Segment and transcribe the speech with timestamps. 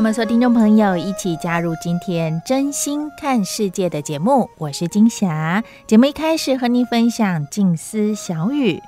[0.00, 5.62] 我们所有听众朋友一起加入今天真心看世界的节目，我是金霞。
[5.86, 8.82] 节目一开始和您分享静思小语：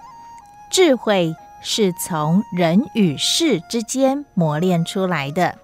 [0.70, 5.54] 智慧是从人与事之间磨练出来的。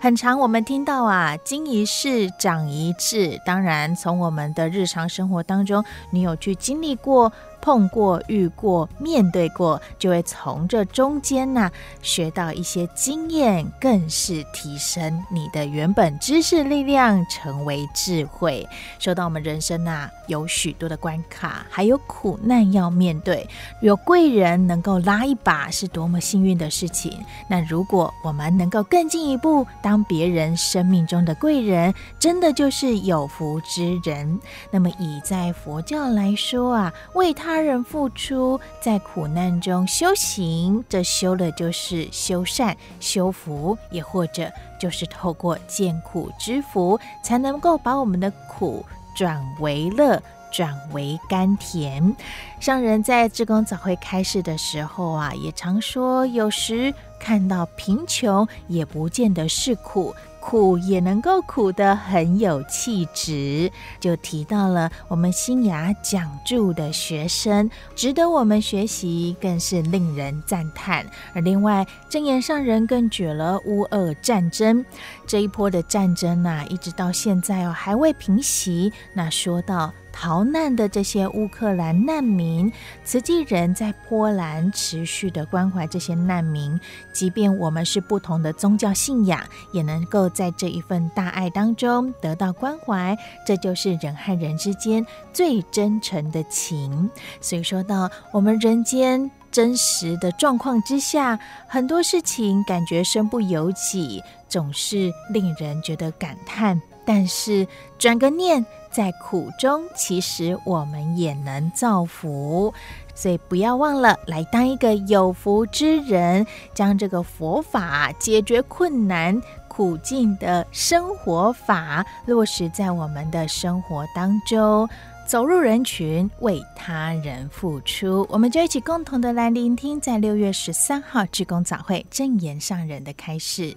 [0.00, 3.40] 很常我们听到啊，经一事长一智。
[3.46, 7.32] 当然，从我们的日常生活当中，你有去经历过。
[7.60, 11.70] 碰过、遇过、面对过，就会从这中间呢、
[12.00, 18.66] 学到一些经验，更是提升你的原本知识力量，成为智慧。
[18.98, 23.48] 说到我们人生啊，有许多的关卡，还有苦难要面对，
[23.82, 27.12] 有贵人能够拉一把，是多么幸运的事情。
[27.50, 34.38] 那如果我们能够更进一步，当别人生命中的贵人，真的就是有福之人。
[34.70, 37.47] 那么以在佛教来说啊，为他。
[37.48, 48.84] 他人付出，在苦难中修行，这修的就是修善、修福，也或者就是透过见苦知福，才能够把我们的苦
[49.16, 52.14] 转为乐，转为甘甜。
[52.60, 60.14] 上人在志工早会开示的时候啊，也常说，有时看到贫穷，也不见得是苦。
[60.48, 63.70] 苦也能够苦得很有气质，
[64.00, 71.04] 就提到了我们新雅讲助的学生，值得我们学习，更是令人赞叹。
[71.34, 74.82] 而另外，真言上人更举了乌俄战争
[75.26, 78.90] 这一波的战争呢、一直到现在哦还未平息。
[79.12, 79.92] 那说到。
[80.20, 82.72] 逃难的这些乌克兰难民，
[83.04, 86.78] 慈济人在波兰持续的关怀这些难民，
[87.12, 89.40] 即便我们是不同的宗教信仰，
[89.70, 93.16] 也能够在这一份大爱当中得到关怀。
[93.46, 97.08] 这就是人和人之间最真诚的情。
[97.40, 106.82] 所以说到我们人间真实的状况之下，很多事情感觉身不由己，总是令人觉得感叹。
[107.06, 107.64] 但是
[108.00, 108.66] 转个念。
[108.98, 112.74] 在苦中，其实我们也能造福，
[113.14, 116.44] 所以不要忘了来当一个有福之人，
[116.74, 124.88] 将这个佛法解决困难苦境的生活法落实在我们的生活当中，
[125.28, 128.26] 走入人群，为他人付出。
[128.28, 133.76] 我们就一起共同的来聆听，在六月十三号志工早会正言上人的开示。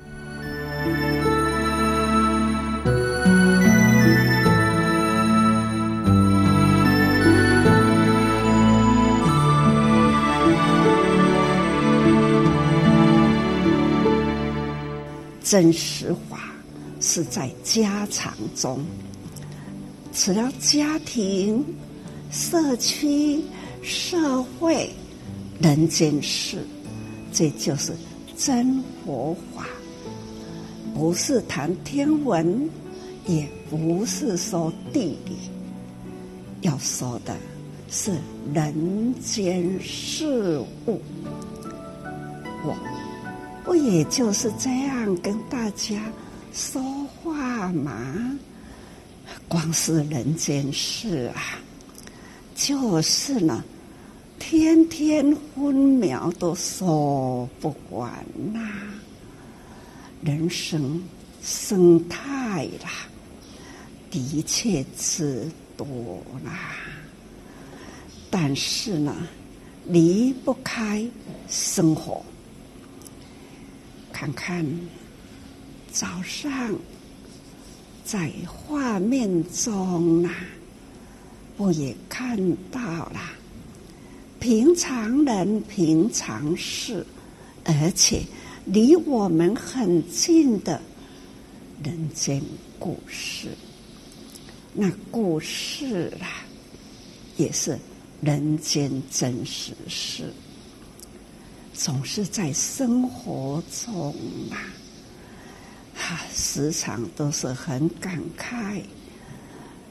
[15.43, 16.53] 真实法
[16.99, 18.79] 是在家常中，
[20.13, 21.65] 除了家庭、
[22.31, 23.41] 社区、
[23.81, 24.89] 社会、
[25.59, 26.63] 人间事，
[27.33, 27.91] 这就是
[28.37, 29.65] 真佛法。
[30.93, 32.69] 不是谈天文，
[33.25, 35.37] 也不是说地理，
[36.61, 37.35] 要说的
[37.89, 38.11] 是
[38.53, 41.01] 人间事物。
[42.63, 43.00] 我。
[43.63, 46.01] 不也就是这样跟大家
[46.53, 48.39] 说话吗？
[49.47, 51.59] 光是人间事啊，
[52.55, 53.63] 就是呢，
[54.39, 58.11] 天天分秒都说不完
[58.51, 58.59] 呐。
[60.21, 61.01] 人生
[61.41, 62.89] 生态啦，
[64.09, 65.85] 的确之多
[66.43, 66.75] 啦，
[68.29, 69.15] 但是呢，
[69.85, 71.05] 离不开
[71.47, 72.23] 生活。
[74.21, 74.63] 看看
[75.91, 76.75] 早上
[78.05, 80.31] 在画面中啊，
[81.57, 82.37] 我也看
[82.69, 83.19] 到了
[84.39, 87.03] 平常人平常事，
[87.63, 88.21] 而且
[88.65, 90.79] 离我们很近的
[91.83, 92.39] 人间
[92.77, 93.47] 故事。
[94.71, 96.45] 那故事啦，
[97.37, 97.75] 也是
[98.21, 100.31] 人间真实事，
[101.73, 104.13] 总是在生活中
[104.51, 104.55] 啊，
[105.95, 108.81] 哈，时常都是很感慨，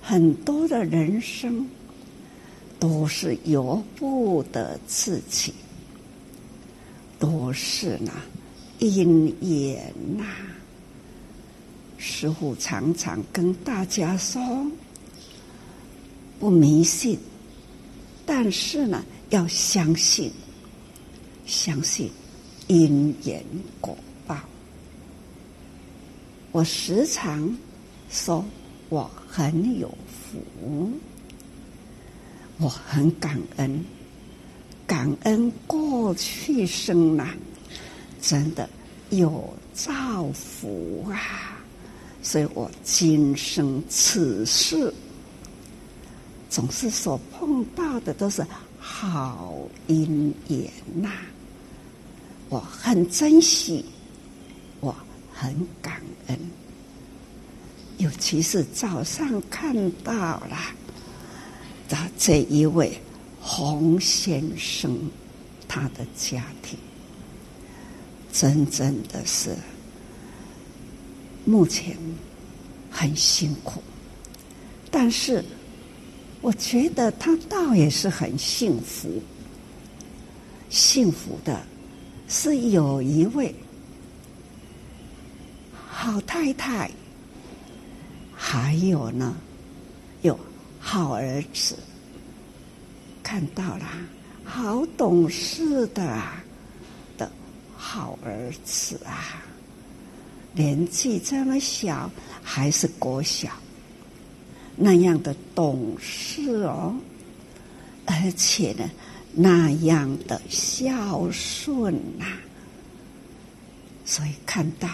[0.00, 1.66] 很多的人生
[2.78, 5.52] 都是由不得自己，
[7.18, 8.12] 都是呢
[8.78, 10.24] 因缘呐。
[11.98, 14.40] 师傅常常跟大家说
[16.40, 17.18] ：“不迷信，
[18.24, 20.32] 但是呢，要相信，
[21.50, 22.08] 相信
[22.68, 23.44] 因缘
[23.80, 24.38] 果报。”
[26.52, 27.56] 我时常
[28.10, 28.44] 说
[28.88, 30.90] 我很有福，
[32.58, 33.84] 我很感恩，
[34.86, 37.28] 感恩过去生呐，
[38.20, 38.68] 真的
[39.10, 41.56] 有造福啊。
[42.22, 44.92] 所以我今生此世，
[46.50, 48.44] 总是所碰到的都是
[48.78, 49.56] 好
[49.86, 50.70] 因缘
[51.00, 51.10] 呐。
[52.50, 53.84] 我很珍惜，
[54.80, 54.94] 我
[55.32, 56.38] 很感恩。
[57.98, 60.56] 尤其是早上看到了
[61.88, 63.00] 的这一位
[63.40, 64.98] 洪先生，
[65.68, 66.76] 他的家庭，
[68.32, 69.56] 真正的是。
[71.44, 71.96] 目前
[72.90, 73.80] 很辛苦，
[74.90, 75.44] 但是
[76.40, 79.22] 我觉得他倒也是很幸福。
[80.68, 81.60] 幸福的
[82.32, 83.52] 是有一位
[85.88, 86.88] 好太太，
[88.32, 89.34] 还有呢，
[90.22, 90.38] 有
[90.78, 91.76] 好儿子，
[93.20, 93.84] 看到了
[94.44, 96.16] 好懂事的
[97.18, 97.28] 的
[97.76, 99.42] 好儿子啊。
[100.52, 102.08] 年纪这么小，
[102.44, 103.50] 还是国小，
[104.76, 106.94] 那样的懂事哦，
[108.06, 108.88] 而且呢，
[109.32, 112.26] 那样的孝顺呐、
[114.04, 114.88] 所以看到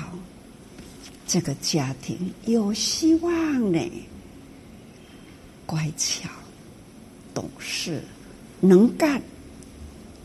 [1.26, 3.80] 这个家庭有希望呢，
[5.64, 6.28] 乖巧、
[7.34, 8.02] 懂事、
[8.60, 9.20] 能干、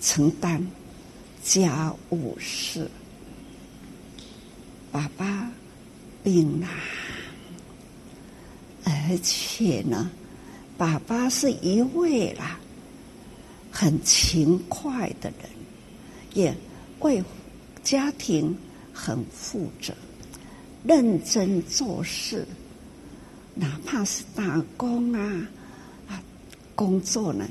[0.02, 0.66] 承担
[1.44, 2.90] 家务事。
[4.92, 5.50] 爸爸
[6.22, 6.68] 病了，
[8.84, 10.12] 而且呢，
[10.78, 12.60] 爸爸是一位啦，
[13.72, 15.50] 很勤快的人，
[16.34, 16.56] 也
[17.00, 17.24] 为
[17.82, 18.56] 家庭
[18.94, 19.94] 很负责，
[20.84, 22.46] 认真做事，
[23.56, 25.48] 哪怕是打工啊
[26.08, 26.22] 啊，
[26.76, 27.48] 工作呢，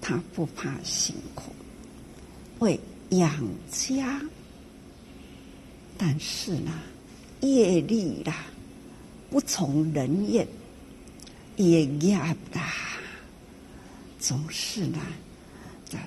[0.00, 1.52] 他不怕辛苦，
[2.58, 2.78] 为
[3.10, 3.30] 养
[3.70, 4.20] 家。
[5.96, 6.72] 但是呢，
[7.40, 8.46] 业力啦，
[9.30, 10.46] 不从人愿，
[11.56, 12.16] 业业
[12.52, 12.74] 啦，
[14.18, 14.98] 总是呢，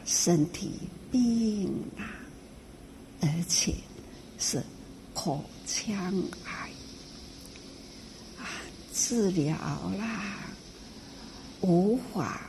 [0.05, 0.71] 身体
[1.11, 2.05] 病啊，
[3.21, 3.73] 而且
[4.39, 4.61] 是
[5.13, 6.13] 口腔
[6.45, 6.69] 癌
[8.37, 8.45] 啊，
[8.93, 9.55] 治疗
[9.97, 10.35] 啦，
[11.61, 12.41] 无法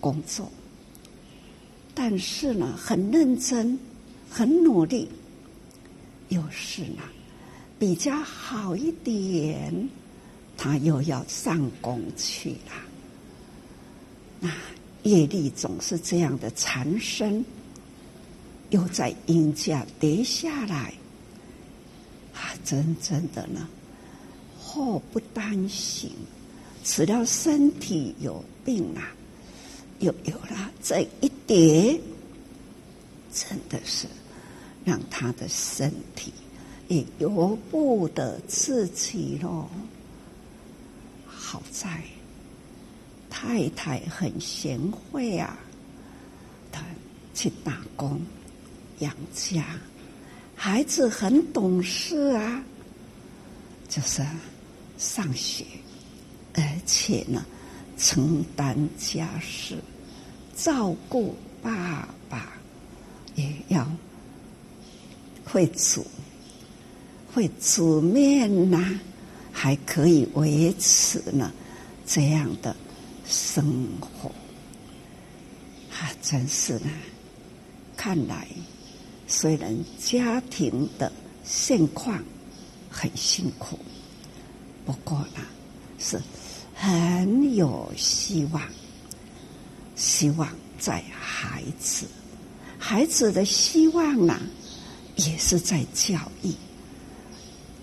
[0.00, 0.50] 工作，
[1.94, 3.78] 但是呢，很认真，
[4.28, 5.08] 很努力。
[6.30, 7.02] 又是呢，
[7.78, 9.88] 比较好一点，
[10.56, 12.72] 他又要上工去了。
[14.40, 14.50] 那
[15.04, 17.44] 业力总是这样的缠身，
[18.70, 20.92] 又在阴家跌下来，
[22.34, 23.68] 啊，真正的呢，
[24.60, 26.10] 祸不单行，
[26.82, 29.14] 只要身体有病啊，
[30.00, 31.98] 又有了这一叠，
[33.32, 34.06] 真的是。
[34.86, 36.30] 让他的身体
[36.88, 39.66] 也由不得自己喽。
[41.26, 42.04] 好在
[43.36, 45.58] 太太很贤惠啊，
[46.70, 46.84] 她
[47.34, 48.20] 去打工
[49.00, 49.64] 养家，
[50.54, 52.62] 孩子很懂事啊，
[53.88, 54.24] 就是
[54.98, 55.64] 上学，
[56.54, 57.44] 而且呢，
[57.98, 59.78] 承担家事，
[60.54, 62.52] 照顾爸爸，
[63.34, 63.84] 也要。
[65.44, 66.06] 会煮，
[67.32, 68.98] 会煮面呐、
[69.52, 71.52] 还可以维持呢
[72.06, 72.74] 这样的
[73.26, 74.30] 生活，
[75.90, 76.90] 啊，真是呢。
[77.96, 78.46] 看来
[79.26, 81.10] 虽然家庭的
[81.44, 82.22] 现况
[82.90, 83.78] 很辛苦，
[84.84, 85.40] 不过呢
[85.98, 86.20] 是
[86.74, 88.62] 很有希望，
[89.96, 92.06] 希望在孩子，
[92.78, 94.38] 孩子的希望呢。
[95.16, 96.52] 也是在教育、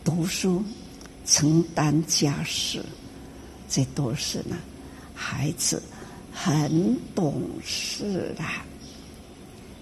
[0.03, 0.62] 读书，
[1.25, 2.83] 承担家事，
[3.69, 4.57] 这都是呢，
[5.24, 5.80] 孩子
[6.34, 8.66] 很懂事啦。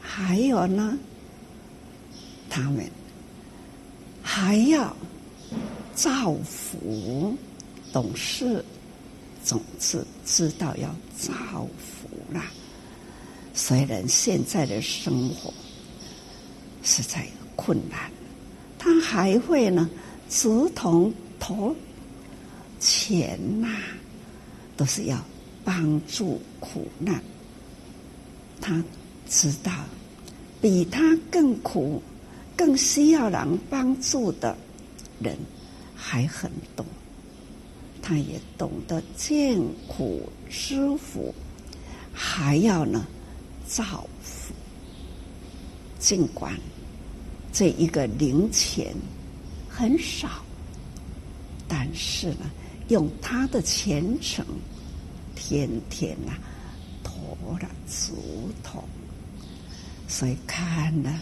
[0.02, 0.98] 还有呢，
[2.50, 2.86] 他们
[4.22, 4.94] 还要
[5.96, 7.34] 造福，
[7.94, 8.64] 懂事，
[9.46, 12.44] 总是知道要造福啦。
[13.54, 15.54] 虽然现在的生活
[16.84, 18.12] 实在困难，
[18.78, 19.90] 他还会呢，
[20.30, 21.74] 直同投
[22.80, 23.68] 钱呐、
[24.80, 25.20] 都是要
[25.66, 27.22] 帮助苦难。
[28.62, 28.82] 他
[29.28, 29.72] 知道。
[30.62, 32.04] 比他更苦、
[32.54, 34.58] 更需要人帮助的
[35.22, 35.38] 人
[35.96, 36.86] 还很多，
[38.02, 39.58] 他也懂得见
[39.88, 41.34] 苦知福，
[42.12, 43.08] 还要呢
[43.66, 44.54] 造福。
[45.98, 46.54] 尽管
[47.54, 48.94] 这一个零钱
[49.70, 50.44] 很少，
[51.70, 52.52] 但是呢，
[52.90, 54.46] 用他的虔诚，
[55.36, 56.38] 天天、啊、
[57.04, 58.84] 驮了竹筒。
[60.08, 61.22] 所以看了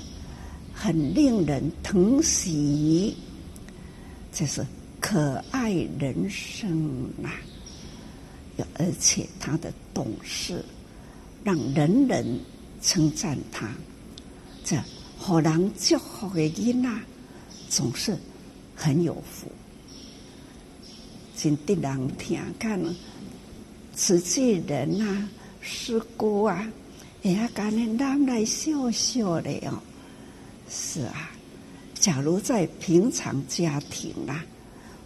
[0.73, 3.15] 很令人疼惜，
[4.31, 4.65] 这是
[5.01, 8.67] 可爱人生呐、啊！
[8.75, 10.63] 而且他的懂事，
[11.43, 12.39] 让人人
[12.81, 13.69] 称赞他。
[14.63, 14.77] 这
[15.17, 17.01] 好人祝福的囡呐，
[17.69, 18.17] 总是
[18.75, 19.51] 很有福。
[21.37, 22.93] 真的人听看了，
[23.95, 25.29] 慈济人呐、啊，
[25.61, 26.67] 师姑啊。
[27.23, 29.79] 哎呀，感觉男来笑笑的哦。
[30.69, 31.31] 是啊，
[31.93, 34.43] 假如在平常家庭啊，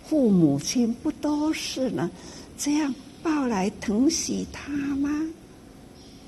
[0.07, 2.09] 父母亲不都是呢
[2.57, 5.09] 这样抱来疼惜他吗？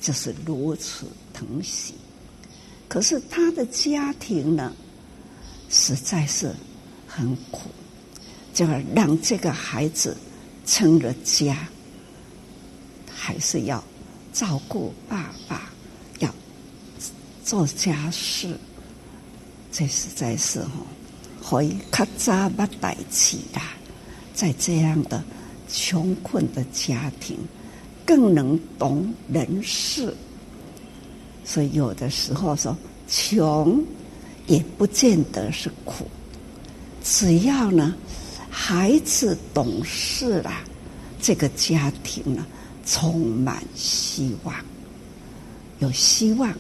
[0.02, 1.94] 就是如此疼惜。
[2.88, 4.74] 可是他的家庭呢，
[5.70, 6.54] 实在是
[7.08, 7.70] 很苦，
[8.54, 10.16] 就要让这个孩子
[10.66, 11.68] 成了家，
[13.14, 13.84] 还是要
[14.32, 15.70] 照顾爸爸。
[16.20, 16.30] 要
[17.44, 18.56] 做家事，
[19.72, 20.70] 这实在是哈，
[21.44, 23.60] 可以咔嚓把带起的。
[24.34, 25.24] 在这样的
[25.70, 27.38] 穷困的家庭，
[28.06, 30.16] 更能懂人事。
[31.46, 32.76] 所以有的时候说，
[33.08, 33.84] 穷
[34.48, 36.08] 也不见得是苦，
[37.04, 37.94] 只要呢，
[38.56, 40.52] 孩子懂事了，
[41.20, 42.46] 这个家庭呢，
[42.86, 44.56] 充满希望，
[45.80, 46.54] 有希望。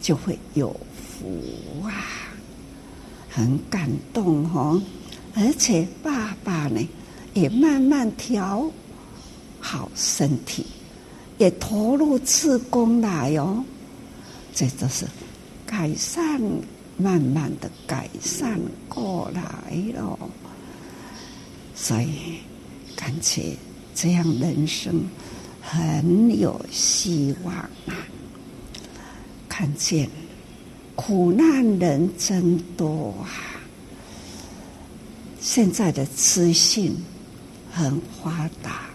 [0.00, 1.40] 就会有福
[1.82, 1.90] 啊，
[3.30, 4.82] 很感动哦。
[5.34, 6.86] 而且爸爸呢，
[7.32, 8.70] 也慢慢调
[9.60, 10.66] 好身体，
[11.38, 13.64] 也投入自工来哟。
[14.54, 15.06] 这都是
[15.64, 16.38] 改善，
[16.98, 18.60] 慢慢的改善
[18.90, 19.42] 过来
[19.94, 20.18] 了。
[21.74, 22.38] 所以
[22.96, 23.56] 感觉
[23.94, 25.04] 这样人生
[25.60, 27.94] 很有希望啊。
[29.48, 30.08] 看见
[30.96, 33.28] 苦难人真多啊！
[35.40, 36.94] 现在的资讯
[37.70, 38.86] 很发达，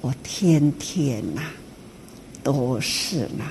[0.00, 1.42] 我天天呐、
[2.42, 3.44] 都是呢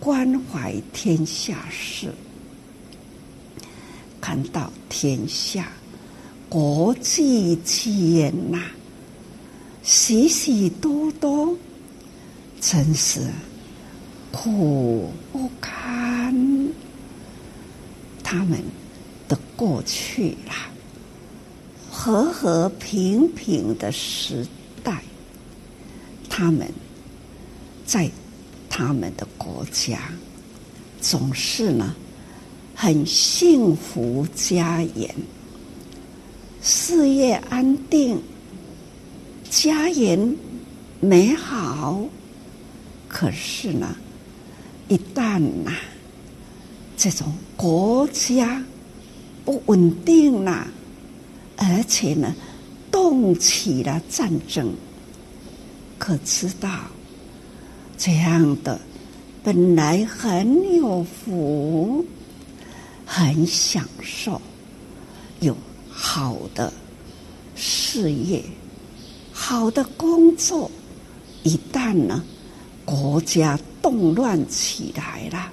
[0.00, 2.12] 关怀天下事，
[4.20, 5.72] 看到天下
[6.52, 8.60] 国际间呐
[9.82, 11.56] 许许多多，
[12.60, 13.22] 真是。
[14.30, 16.34] 苦不堪，
[18.22, 18.62] 他们
[19.28, 20.68] 的过去啦，
[21.90, 24.46] 和和平平的时
[24.84, 25.02] 代，
[26.28, 26.70] 他们
[27.86, 28.10] 在
[28.68, 29.98] 他们的国家
[31.00, 31.94] 总是呢
[32.74, 35.14] 很幸福家园，
[36.62, 38.22] 事业安定，
[39.50, 40.36] 家园
[41.00, 42.04] 美好，
[43.08, 43.96] 可是呢。
[44.88, 45.72] 一旦呐、
[46.98, 48.62] 这种国家
[49.44, 50.66] 不稳定呐，
[51.56, 52.34] 而且呢，
[52.90, 54.74] 动起了战争，
[55.98, 56.68] 可知道
[57.96, 58.78] 这样的
[59.42, 62.04] 本来很有福、
[63.06, 64.38] 很享受、
[66.04, 66.72] 好的
[67.54, 68.42] 事业、
[69.32, 70.68] 好的工作，
[71.44, 72.24] 一旦呢，
[72.84, 73.56] 国家。
[73.82, 75.52] 动乱起来了，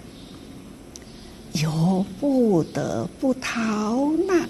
[1.54, 4.48] 由不得不逃难。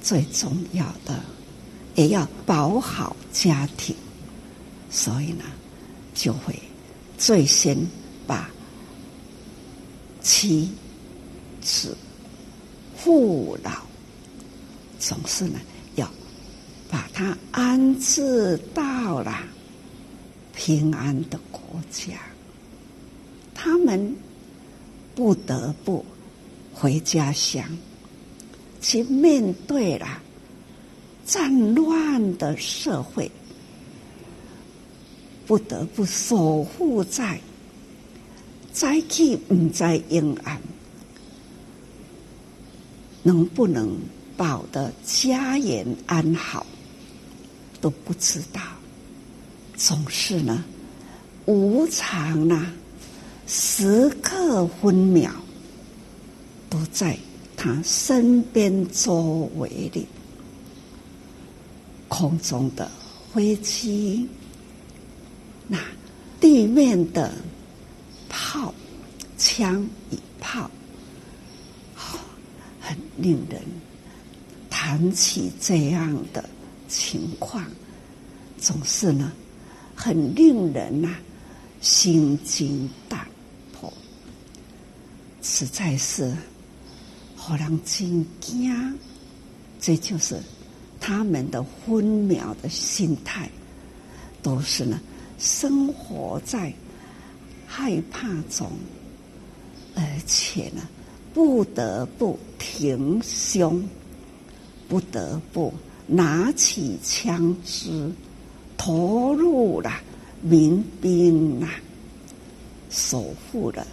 [0.00, 1.20] 最重要的，
[1.96, 3.96] 也要保好家庭，
[4.88, 5.42] 所以呢，
[6.14, 6.56] 就会
[7.18, 7.76] 最先
[8.24, 8.48] 把
[10.22, 10.70] 妻
[11.60, 11.96] 子、
[12.96, 13.72] 父老
[14.98, 15.60] 总是呢
[15.94, 16.10] 要
[16.90, 19.42] 把他安置到了
[20.54, 22.18] 平安的国家，
[23.54, 24.16] 他们
[25.14, 26.04] 不得不
[26.72, 27.64] 回家乡
[28.80, 30.22] 去面对了
[31.24, 33.30] 战乱的社会，
[35.46, 37.40] 不得不守护在
[38.72, 40.60] 灾区不在阴暗。
[43.24, 43.98] 能不能
[44.38, 46.64] 保得家园安好，
[47.80, 48.62] 都不知道。
[49.76, 50.64] 总是呢，
[51.44, 52.72] 无常啊，
[53.48, 55.32] 时刻分秒
[56.70, 57.18] 都在
[57.56, 60.06] 他身边周围里。
[62.06, 62.88] 空中的
[63.34, 64.28] 飞机，
[65.66, 65.78] 那
[66.40, 67.34] 地面的
[68.28, 68.72] 炮
[69.36, 70.70] 枪与炮。
[72.80, 73.60] 很令人
[74.88, 76.48] 谈起这样的
[76.88, 77.62] 情况，
[78.58, 79.30] 总是呢，
[79.94, 81.14] 很令人呐、
[81.82, 83.28] 心惊胆
[83.70, 83.92] 魄，
[85.42, 86.34] 实在是
[87.36, 88.98] 让人惊惊。
[89.78, 90.40] 这就是
[90.98, 93.46] 他们的分秒的心态，
[94.42, 94.98] 都是呢，
[95.38, 96.72] 生活在
[97.66, 98.72] 害怕中，
[99.94, 100.80] 而且呢。
[101.34, 103.86] 不得不停胸，
[104.88, 105.72] 不得不
[106.06, 108.10] 拿起枪支，
[108.76, 109.92] 投入了
[110.40, 111.68] 民兵啊，
[112.90, 113.86] 守护了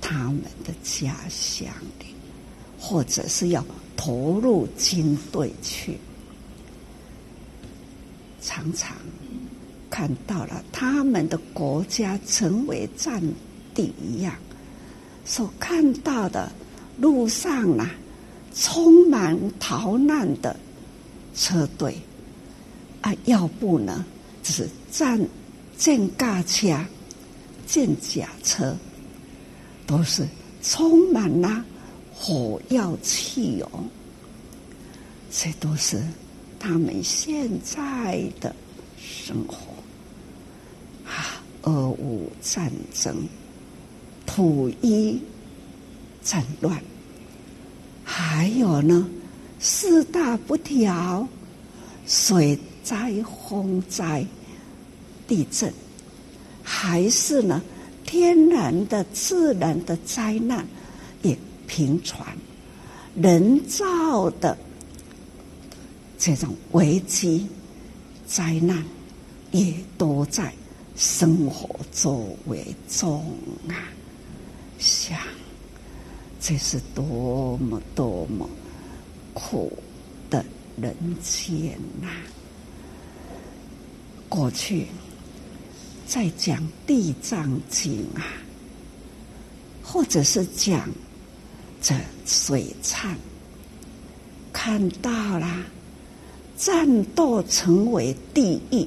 [0.00, 2.06] 他们的家乡里，
[2.80, 3.64] 或者是要
[3.96, 5.98] 投入军队去，
[8.40, 8.96] 常常
[9.90, 13.22] 看到了他们的国家成为战
[13.74, 14.34] 地一样，
[15.24, 16.50] 所看到的。
[16.98, 17.90] 路上啊，
[18.54, 20.54] 充满逃难的
[21.34, 21.96] 车队
[23.00, 24.04] 啊，要不呢，
[24.42, 25.20] 就是战
[25.76, 26.68] 战驾车、
[27.66, 28.76] 战甲车，
[29.86, 30.26] 都是
[30.62, 31.64] 充满了
[32.14, 33.68] 火药、汽油，
[35.30, 36.02] 这都是
[36.58, 38.54] 他们现在的
[38.98, 39.56] 生活
[41.04, 41.42] 啊。
[41.62, 43.16] 俄乌战争，
[44.26, 45.20] 土一。
[46.24, 46.80] 战乱，
[48.24, 49.08] 还有呢，
[49.58, 51.26] 四大不调，
[52.06, 54.24] 水灾、风灾、
[55.26, 55.72] 地震，
[56.62, 57.60] 还是呢，
[58.06, 60.64] 天然的、自然的灾难
[61.22, 62.24] 也频传，
[63.16, 64.56] 人造的
[66.16, 67.48] 这种危机、
[68.24, 68.84] 灾难
[69.50, 70.54] 也都在
[70.96, 73.20] 生活周围中
[73.68, 73.74] 啊，
[74.78, 75.18] 想。
[76.44, 78.50] 这是多么多么
[79.32, 79.72] 苦
[80.28, 80.44] 的
[80.76, 82.08] 人间呐、
[84.28, 84.88] 过去
[86.04, 88.26] 在讲《地藏经》啊，
[89.84, 90.90] 或者是讲
[91.80, 91.94] 这
[92.26, 93.14] 水忏，
[94.52, 95.64] 看到了
[96.56, 98.84] 战斗成为地狱，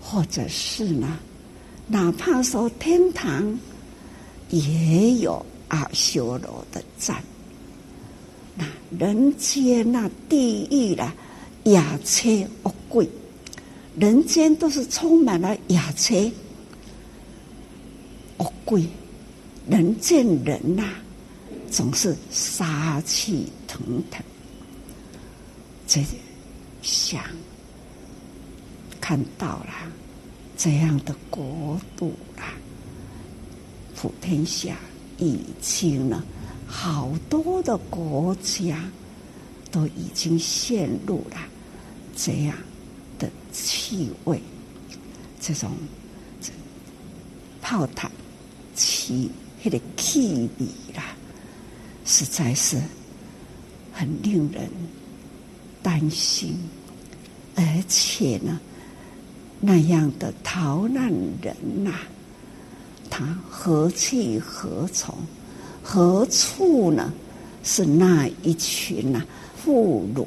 [0.00, 1.20] 或者是呢，
[1.86, 3.56] 哪怕说天堂
[4.50, 5.46] 也有。
[5.68, 7.22] 阿修罗的战，
[8.56, 8.66] 那
[8.98, 11.14] 人间那地狱啦，
[11.64, 12.28] 雅车
[12.62, 13.08] 恶鬼，
[13.96, 16.14] 人间都是充满了雅车
[18.38, 18.86] 恶鬼，
[19.68, 20.94] 人见人呐、啊，
[21.70, 24.22] 总是杀气腾腾。
[25.86, 26.02] 这
[26.82, 27.22] 想
[29.00, 29.72] 看到了
[30.56, 32.54] 这样的国度啦，
[33.94, 34.76] 普天下。
[35.18, 36.22] 已经呢，
[36.66, 38.90] 好多的国家
[39.70, 41.36] 都已经陷入了
[42.16, 42.56] 这样
[43.18, 44.40] 的气味，
[45.40, 45.72] 这种
[47.60, 48.10] 炮弹
[48.74, 49.30] 气
[49.62, 51.04] 那个气味啦，
[52.04, 52.80] 实在是
[53.92, 54.70] 很令人
[55.82, 56.56] 担心，
[57.56, 58.60] 而且呢，
[59.60, 61.92] 那样的逃难人呐、
[63.18, 65.12] 他何去何从？
[65.82, 67.12] 何处呢？
[67.64, 69.26] 是那一群呐、啊，
[69.56, 70.24] 妇孺、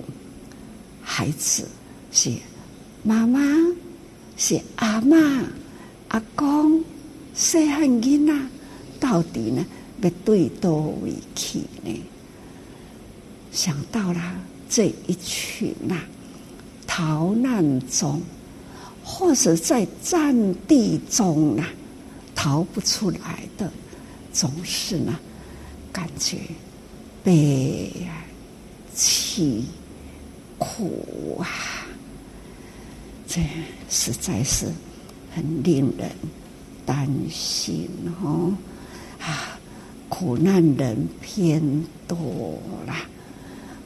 [1.02, 1.66] 孩子，
[2.12, 2.34] 是
[3.02, 3.40] 妈妈，
[4.36, 5.18] 是阿妈、
[6.10, 6.84] 阿公，
[7.34, 8.34] 细汉囡仔，
[9.00, 9.66] 到底呢
[10.02, 12.04] 要对多位去呢？
[13.52, 14.36] 想到了
[14.70, 16.04] 这一群呐、啊，
[16.86, 18.22] 逃难中，
[19.04, 20.36] 或者在战
[20.68, 21.66] 地中、啊。
[22.42, 23.72] 逃不出来的，
[24.34, 25.20] 总是呢，
[25.94, 26.40] 感觉
[27.24, 28.26] 悲哀。
[28.96, 29.66] 体
[30.58, 31.48] 苦啊！
[33.28, 33.42] 这
[33.90, 34.66] 实在是
[35.36, 36.12] 很令人
[36.84, 37.88] 担心
[38.24, 38.52] 哦！
[39.20, 39.60] 啊，
[40.10, 41.62] 苦难人偏
[42.08, 43.06] 多啦。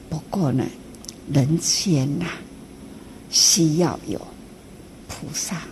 [0.08, 0.64] 不过呢，
[1.30, 2.24] 人间呐、
[3.30, 4.18] 需要有
[5.08, 5.62] 菩萨，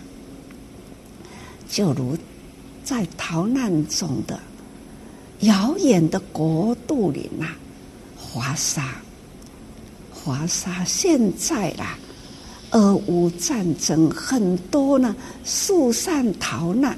[1.67, 2.15] 就如
[2.85, 4.39] 在逃难中的
[5.41, 7.47] 遥远的国度里呐，
[8.15, 8.95] 华沙，
[10.13, 11.97] 华沙现在啦，
[12.71, 16.97] 俄乌战争很多呢，疏散逃难，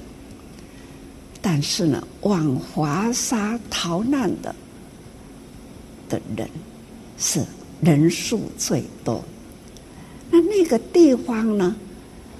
[1.41, 4.53] 但是呢，往华沙逃难的
[6.09, 6.47] 的人。
[7.19, 7.43] 是
[7.81, 9.23] 人数最多，
[10.29, 11.75] 那那个地方呢？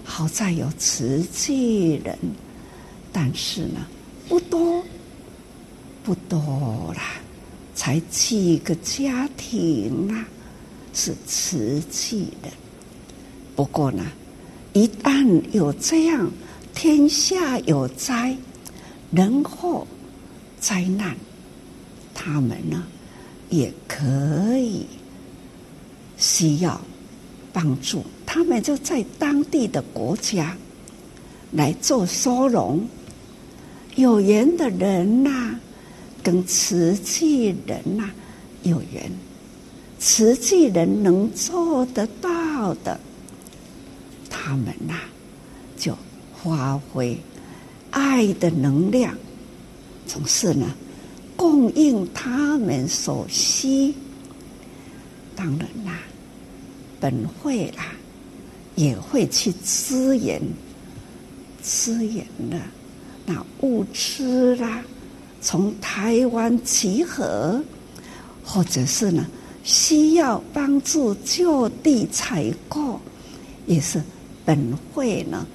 [0.04, 2.16] 好在有慈济人，
[3.20, 3.84] 但是呢，
[4.30, 4.84] 不多，
[6.04, 7.20] 不多啦，
[7.74, 10.24] 才几个家庭啊，
[10.94, 12.50] 是瓷器的。
[13.56, 14.06] 不过呢，
[14.74, 16.30] 一旦有这样
[16.76, 18.38] 天下有灾、
[19.10, 19.88] 人祸、
[20.60, 21.18] 灾难，
[22.14, 22.86] 他们呢？
[23.50, 24.86] 也可以
[26.18, 26.80] 需要
[27.52, 30.56] 帮助，他们就在当地的国家
[31.54, 32.88] 来做收容。
[33.98, 35.60] 有缘的人呐、
[36.24, 38.10] 跟慈济人呐、
[38.64, 39.12] 有缘，
[40.00, 43.00] 慈济人能做得到的，
[44.30, 44.94] 他们呐、
[45.76, 45.98] 就
[46.44, 47.18] 发挥
[47.90, 49.14] 爱的能量，
[50.08, 50.74] 总是呢。
[51.36, 53.94] 供应他们所需，
[55.36, 56.00] 当然啦，
[57.00, 57.94] 本会啦
[58.76, 60.42] 也会去支援，
[61.62, 62.60] 支援的
[63.30, 64.82] 那物资啦，
[65.42, 67.62] 从台湾集合，
[68.42, 69.28] 或者是呢
[69.66, 72.98] 需要帮助就地采购，
[73.66, 74.02] 也是
[74.46, 74.58] 本
[74.94, 75.46] 会呢，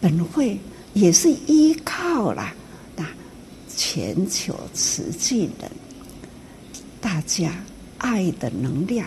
[0.00, 0.58] 本会
[0.92, 2.52] 也是依靠啦。
[2.96, 3.06] 那
[3.76, 5.70] 全球慈济人，
[7.00, 7.52] 大家
[7.98, 9.06] 爱的能量，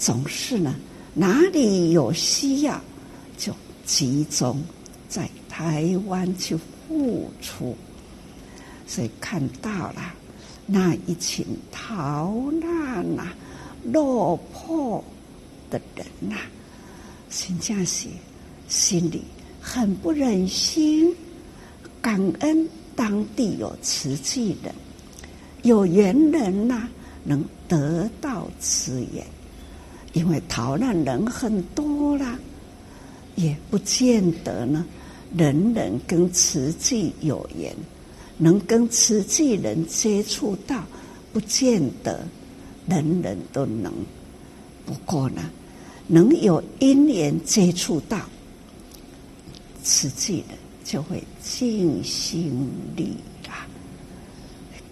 [0.00, 0.74] 总是呢，
[1.14, 2.80] 哪里有需要，
[3.38, 3.54] 就
[3.86, 4.60] 集中
[5.08, 7.76] 在台湾去付出。
[8.86, 10.14] 所以看到了
[10.66, 13.28] 那一群逃难呐、
[13.84, 15.02] 落魄
[15.70, 16.42] 的人呐、啊，
[17.30, 18.08] 实在是
[18.68, 19.22] 心里
[19.60, 21.14] 很不忍心，
[22.00, 22.68] 感恩。
[22.96, 24.72] 当地有慈济人，
[25.64, 26.88] 有缘人呐、
[27.24, 29.26] 能得到支援，
[30.12, 32.38] 因为逃难人很多啦，
[33.34, 34.86] 也不见得呢，
[35.36, 37.74] 人人跟慈济有缘，
[38.38, 40.84] 能跟慈济人接触到，
[41.32, 42.26] 不见得
[42.88, 43.92] 人人都能。
[44.86, 45.50] 不过呢，
[46.06, 48.20] 能有因缘接触到
[49.82, 50.58] 慈济人。
[50.84, 53.16] 就会尽心力
[53.48, 53.66] 啦，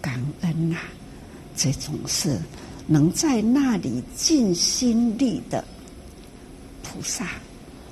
[0.01, 0.77] 感恩呐、
[1.55, 2.39] 这种事
[2.87, 5.63] 能在那里尽心力的
[6.81, 7.29] 菩萨，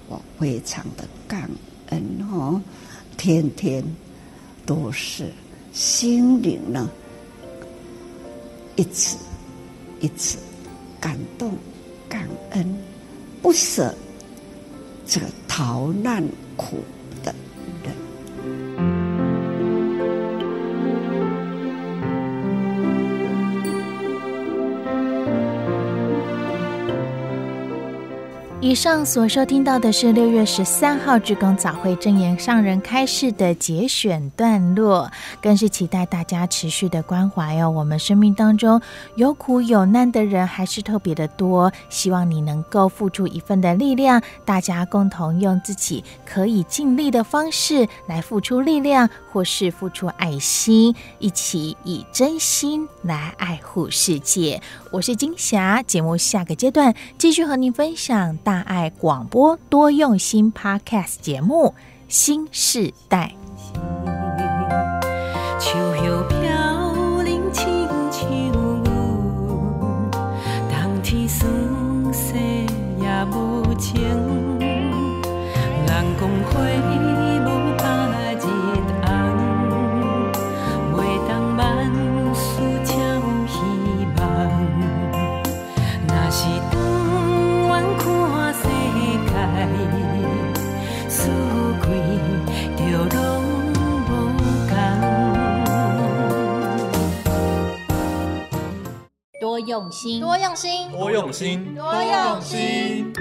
[0.10, 1.48] 我非常的感
[1.92, 2.62] 恩哦，
[3.18, 3.84] 天天
[4.66, 5.32] 都是
[5.72, 6.90] 心灵呢，
[8.76, 9.16] 一次
[10.02, 10.38] 一次
[11.00, 11.54] 感动
[12.10, 12.76] 感恩，
[13.42, 13.96] 不舍
[15.06, 16.28] 这个逃难
[16.58, 16.84] 苦。
[28.72, 37.70] 以上所收听到的是六月十三号志工早会证言上人开示的节选段落，更是期待大家持续的关怀哦。
[37.70, 38.82] 我们生命当中
[39.16, 54.62] 有苦有难的人还是特别的多，希望你能够付出一份的力量，大家共同用自己可以尽力的方式来付出力量，或是付出爱心，一起以真心来爱护世界。
[54.92, 61.74] 我是金霞，节目下个阶段继续和您分享大爱广播多用心 Podcast 节目
[62.08, 63.41] 新时代。
[99.72, 103.14] 用心，多用心，多用心，多用心。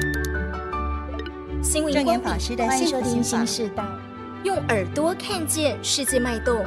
[1.62, 3.84] 心灵光法师的幸福心法，新时代，
[4.42, 6.66] 用耳朵看见世界脉动，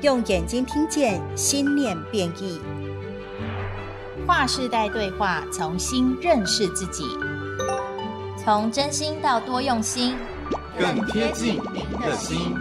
[0.00, 2.60] 用眼睛听见心念变异。
[4.24, 7.02] 跨世代对话，重新认识自己，
[8.38, 10.14] 从真心到多用心，
[10.78, 12.54] 更贴近您的心。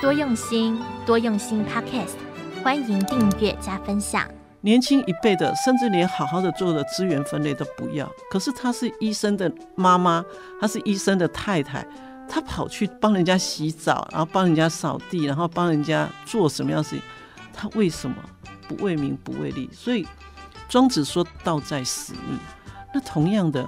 [0.00, 4.24] 多用心，多用心 Podcast，欢迎订阅加分享。
[4.60, 8.10] 年轻一辈的，甚至连好好的做的资源分类都不要。
[8.30, 10.24] 可是她是医生的妈妈，
[10.60, 11.86] 她是医生的太太，
[12.28, 17.02] 她跑去帮人家洗澡，然后帮人家扫地，然后帮人家做什么样的事情？
[17.52, 18.16] 她为什么
[18.68, 19.68] 不为名不为利？
[19.72, 20.06] 所以。
[20.70, 22.38] 庄子说道在使命，
[22.92, 23.66] 那同样的，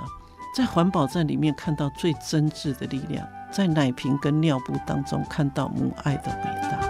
[0.55, 6.90] 在环保站里面看到最真挚的力量，在奶瓶跟尿布当中看到母爱的伟大。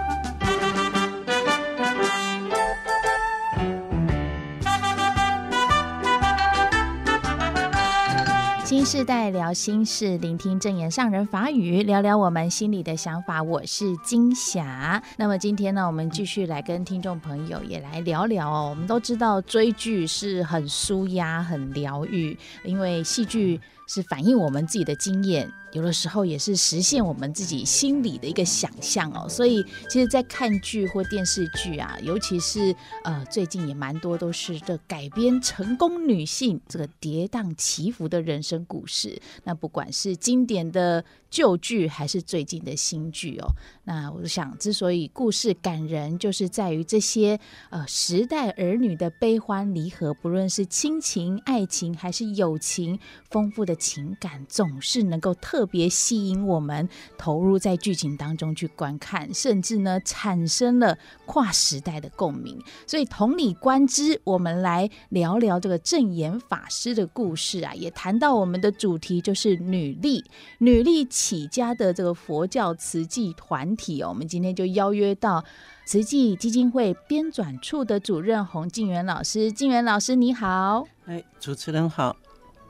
[8.71, 13.43] 新世代聊心事，聆听正言上人法语，聊聊我们心里的想法。
[13.43, 15.03] 我是金霞。
[15.17, 18.69] 那么今天呢，我们继续来跟听众朋友也来聊聊哦。
[18.69, 25.51] 我们都知道追剧是很舒压、很疗愈，因为戏剧是反映我们自己的经验。
[25.73, 39.21] 有的时候也是实现我们自己心里的一个想象哦，所以其实，在看剧或电视剧啊，尤其是呃最近也蛮多都是这改编成功女性这个跌宕起伏的人生故事。
[39.45, 43.47] 那不管是经典的旧剧，还是最近的新剧哦，
[43.85, 55.60] 那我想之所以故事感人，就是在于这些呃时代儿女的悲欢离合，不论是亲情、爱情还是友情，丰富的情感总是能够特。
[55.61, 60.97] 特别吸引我们投入在剧情当中去观看，甚至呢产生了
[61.27, 62.59] 跨时代的共鸣。
[62.87, 70.25] 所以同理观之，我们来聊聊这个证言法师的故事啊，也谈到我们的主题就是女力，
[70.57, 74.09] 女力起家的这个佛教慈济团体哦。
[74.09, 75.45] 我们今天就邀约到
[75.85, 80.87] 慈济基金会编转处的主任洪静元老师，静元老师你好。
[81.05, 82.17] 哎，主持人好，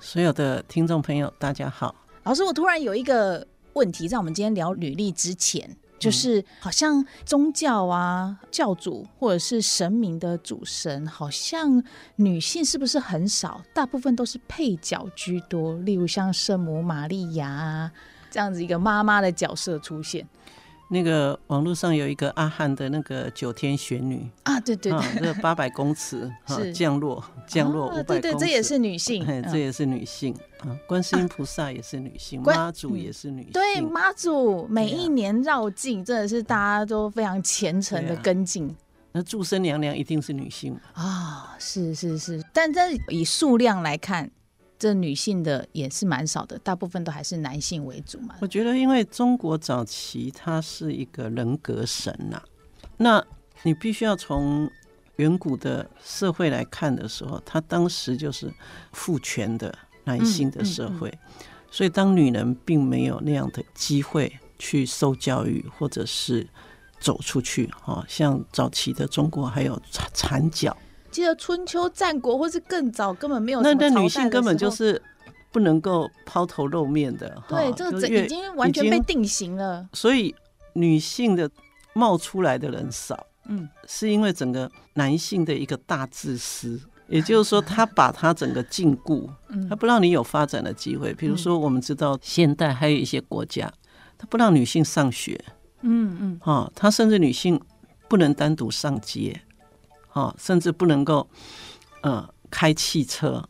[0.02, 1.96] 所有的听众朋友大家好。
[2.24, 11.84] 老师，我突然有一个问题，在我们今天聊履历之前，就是好像宗教啊、教主或者是神明的主神，好像
[12.18, 13.64] 女性是不是很少？
[13.74, 17.92] 大部分都是配角居多，例如像圣母玛利亚啊
[18.30, 20.28] 这样子一个妈妈的角色出现。
[20.94, 24.30] 那个网络上有一个阿汉的那个九天玄女。
[24.44, 26.30] 啊，对对对，那个八百公尺
[26.76, 30.76] 降落降落五百公尺，对对，这也是女性，这也是女性啊。
[30.86, 38.76] 观世音菩萨也是女性，妈祖也是女性，对，妈祖每一年绕境，真的是大家都非常虔诚的跟进。
[39.14, 44.30] 那祝生娘娘一定是女性啊，是是是，但在以数量来看。
[44.82, 48.34] 这女性的也是蛮少的，大部分都还是男性为主嘛。
[48.40, 52.44] 我觉得，因为中国早期它是一个人格神呐、啊，
[52.98, 53.24] 那
[53.62, 54.68] 你必须要从
[55.18, 58.52] 远古的社会来看的时候，它当时就是
[58.92, 59.72] 父权的
[60.06, 66.48] 男性的社会，嗯嗯嗯、所以当女人并没有那样的机会去受教育或者是
[67.00, 69.80] 走出去，哈，像早期的中国还有
[70.12, 70.76] 缠脚。
[71.12, 75.00] 记得春秋战国，或是更早，根本没有那那女性根本就是
[75.52, 77.42] 不能够抛头露面的。
[77.48, 79.88] 对，这个已经完全被定型了。
[79.94, 80.34] 所以
[80.74, 81.50] 女性的
[81.94, 89.28] 冒出来的人少，嗯，是因为整个男性的一个大自私，也就是说，他把他整个禁锢，
[89.70, 91.14] 他不让你有发展的机会。
[91.14, 93.70] 比如说，我们知道现代还有一些国家，
[94.18, 95.44] 他不让女性上学，
[95.82, 97.60] 嗯嗯，哈，他甚至女性
[98.08, 99.42] 不能单独上街。
[100.14, 101.28] 啊，甚至不能够，
[102.04, 103.44] 呃，开汽车。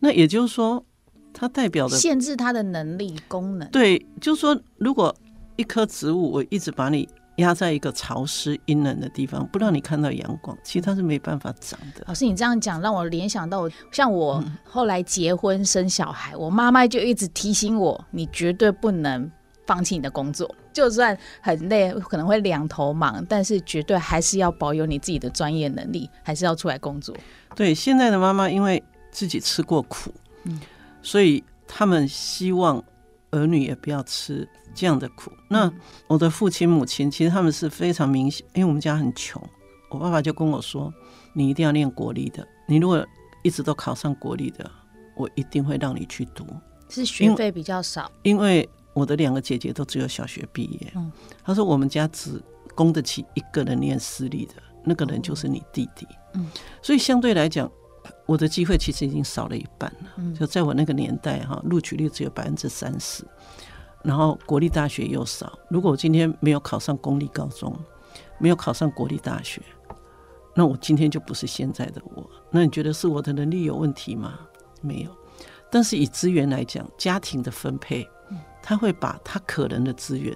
[0.00, 0.84] 那也就是说，
[1.32, 3.68] 它代表的限制它的能力功能。
[3.70, 5.14] 对，就是说，如果
[5.56, 12.04] 一棵植物，我一直把你压在一个潮湿阴冷的地方，不让你看到阳光，其实它是没办法长的。
[12.06, 19.30] 老师，你这样讲让我联想到，像我后来结婚生小孩，我妈妈就一直提醒我，你绝对不能。
[19.66, 27.16] 放弃你的工作，就算很累，可能会两头忙，但是绝对还是要保有你自己的专业能力，还是要出来工作。
[27.54, 28.82] 对，现在的妈妈因为
[29.12, 30.60] 自己吃过苦，嗯，
[31.00, 32.82] 所以他们希望
[33.30, 35.30] 儿女也不要吃这样的苦。
[35.48, 35.72] 那
[36.08, 39.40] 我的父亲母亲其实他们是非常明显，因为我们家很穷，
[39.90, 40.92] 我爸爸就跟我说
[41.32, 43.06] ：“你一定要念国立的，你如果
[43.42, 44.68] 一直都考上国立的，
[45.14, 46.44] 我一定会让你去读。”
[46.90, 48.68] 是学费比较少，因为。
[48.94, 50.92] 我的两个姐姐都只有小学毕业。
[50.94, 51.12] 嗯，
[51.44, 52.40] 他说我们家只
[52.74, 54.54] 供得起一个人念私立的，
[54.84, 56.06] 那个人就是你弟弟。
[56.34, 56.48] 嗯，
[56.80, 57.70] 所以相对来讲，
[58.24, 60.34] 我的机会其实已经少了一半了。
[60.38, 63.24] 就在我那个年代哈，录取率只有百分之三十，
[64.02, 65.58] 然后国立大学又少。
[65.68, 67.76] 如果我今天没有考上公立高中，
[68.38, 69.60] 没有考上国立大学，
[70.54, 72.28] 那我今天就不是现在的我。
[72.50, 74.38] 那你觉得是我的能力有问题吗？
[74.80, 75.10] 没有。
[75.70, 78.08] 但是以资源来讲，家庭的分配，
[78.66, 80.34] 他会把他可能的资源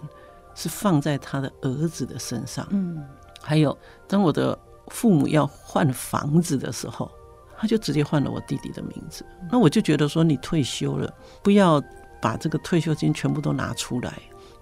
[0.54, 2.66] 是放在他的儿子的身上。
[2.68, 3.02] 嗯，
[3.40, 4.56] 还有当我的
[4.88, 7.10] 父母要换房子的时候，
[7.56, 9.24] 他就直接换了我弟弟的名字。
[9.50, 11.10] 那我就觉得说，你退休了，
[11.42, 11.82] 不要
[12.20, 14.12] 把这个退休金全部都拿出来。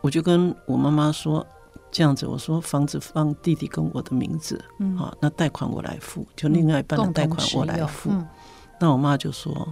[0.00, 1.44] 我就跟我妈妈说，
[1.90, 8.12] 这样子，我说房子放弟弟跟我的名字，嗯，好，那贷款我来付，就另外一半的贷款我来付。
[8.78, 9.66] 那我妈就说。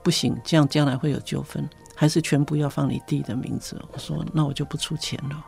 [0.00, 1.68] 不行，这样将来会有纠纷，
[2.00, 3.76] 还是全部要放你弟的名字？
[3.92, 5.44] 我说，那我就不出钱了。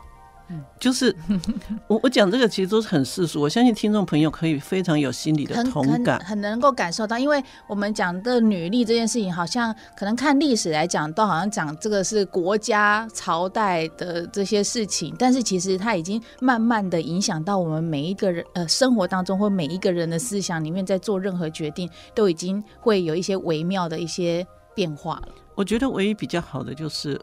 [0.49, 1.15] 嗯，就是
[1.87, 7.17] 我我讲这个其实都是很世俗，我相信听众朋友可以非常有心理的同感，很，能够感受到。
[7.17, 25.29] 因为我们讲的女力这件事情，好像可能看历史来讲，都好像讲这个是国家朝代的这些事情，但是其实它已经慢慢的影响到我们每一个人呃生活当中，或每一个人的思想里面，在做任何决定，都已经会有一些微妙的一些变化了。
[25.61, 27.21] 我觉得唯一比较好的就是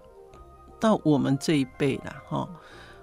[0.79, 2.48] 到我们这一辈了哈。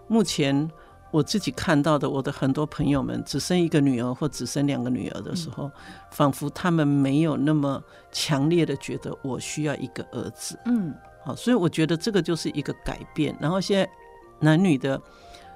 [0.07, 0.71] 目前
[1.11, 5.69] 我自己看到的，我的很多朋友们只生一个女儿或只生两个女儿的时候，
[6.09, 10.57] 仿佛他们没有那么强烈的觉得我需要一个儿子。
[10.67, 10.95] 嗯，
[11.25, 13.37] 好，所以我觉得这个就是一个改变。
[13.41, 13.91] 然后现在
[14.39, 15.01] 男女的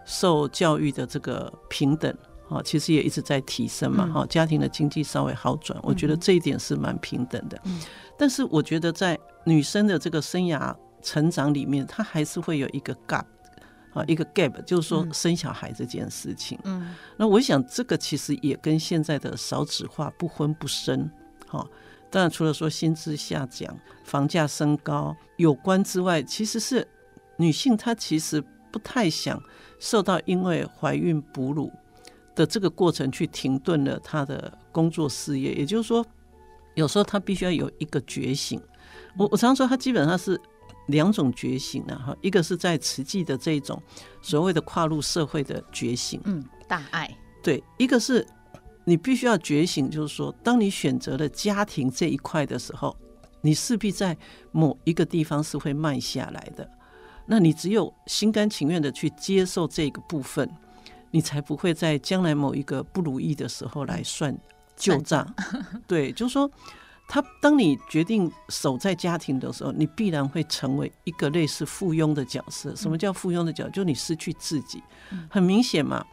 [0.03, 2.13] 受教育的这个平等，
[2.49, 4.05] 哈，其实也一直在提升嘛。
[4.07, 7.57] 哈，家庭的经济稍微好转，我觉得这一点是蛮平等的。
[8.17, 13.25] 但是我觉得在女生的这个生涯成长里面，她还是会有一个 gap。
[13.91, 16.59] 啊，一个 gap 就是说生小孩这件事情。
[16.63, 21.09] 嗯，那我想这个其实也跟现在的少子化、不婚不生，
[21.47, 21.67] 哈，
[22.11, 26.87] 当然除了说薪资下降、房价升高有关之外，其实是
[27.37, 28.39] 女性她其实
[28.71, 29.41] 不太想
[29.79, 31.71] 受到因为怀孕哺乳
[32.35, 35.51] 的这个过程去停顿了她的工作事业。
[35.55, 36.05] 也就是说，
[36.75, 38.61] 有时候她必须要有一个觉醒。
[39.17, 40.39] 我我常说，它基本上是。
[40.87, 43.79] 两种觉醒呢，哈，一个是在慈济的这种
[44.23, 48.25] 所谓的跨入社会的觉醒，嗯，大爱，对，一个是
[48.85, 52.97] 你必须要觉醒，就是说，当你选择了家庭这一块的时候，
[53.41, 54.17] 你势必在
[54.51, 56.67] 某一个地方是会慢下来的，
[57.27, 60.49] 那你只有心甘情愿的去接受这个部分，
[61.11, 64.35] 你才不会在将来某一个不如意的时候来算
[64.75, 65.31] 旧账，
[65.85, 66.49] 对，就是说。
[67.11, 72.75] 他当你决定守在家庭的时候，你必然会成为一个类似附庸的角色。
[72.75, 73.71] 什么叫附庸的角色？
[73.71, 74.83] 就你失去自己，
[75.27, 76.05] 很明显嘛。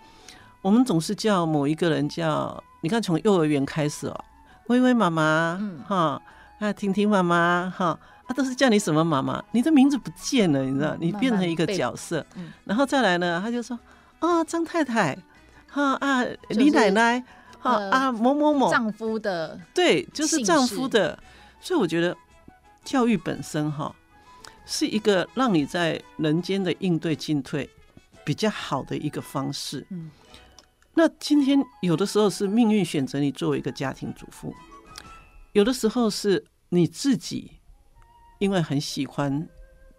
[0.62, 4.24] 我们总是叫某一个人叫，你看从幼儿园开始哦，
[4.68, 6.20] 微微妈妈，哈
[6.58, 9.44] 啊，婷婷妈妈，哈啊，都是叫你什么妈妈？
[9.52, 10.96] 你的名字不见了，你知道？
[10.98, 12.24] 你变成一个角色，
[12.64, 13.78] 然后再来呢，他就说
[14.20, 15.16] 啊，张太太，
[15.68, 17.22] 哈啊，李奶奶。
[17.66, 21.18] 啊啊，某某某丈夫的对，就是丈夫的，
[21.60, 22.16] 所以我觉得
[22.84, 23.94] 教育本身哈
[24.64, 27.68] 是一个让你在人间的应对进退
[28.24, 29.86] 比较好的一个方式。
[29.90, 30.10] 嗯，
[30.94, 34.54] 那今天有的时候是命运选择你作为一个家庭主妇，
[35.52, 37.52] 有的时候是你自己
[38.38, 39.48] 因为很喜欢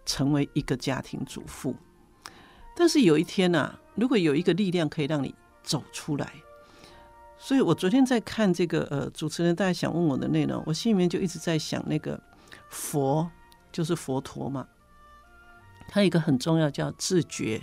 [0.04, 1.74] 成为一个家庭主妇，
[2.76, 6.32] 但是有一天呢，啊，如果有一个力量可以让你走出来。
[7.38, 12.20] 所以我昨天在看这个呃，主持人大家想问我的内容，我心里面就一直在想那个
[12.68, 13.30] 佛
[13.70, 14.66] 就是佛陀嘛，
[15.88, 17.60] 他有一个很重要叫自觉，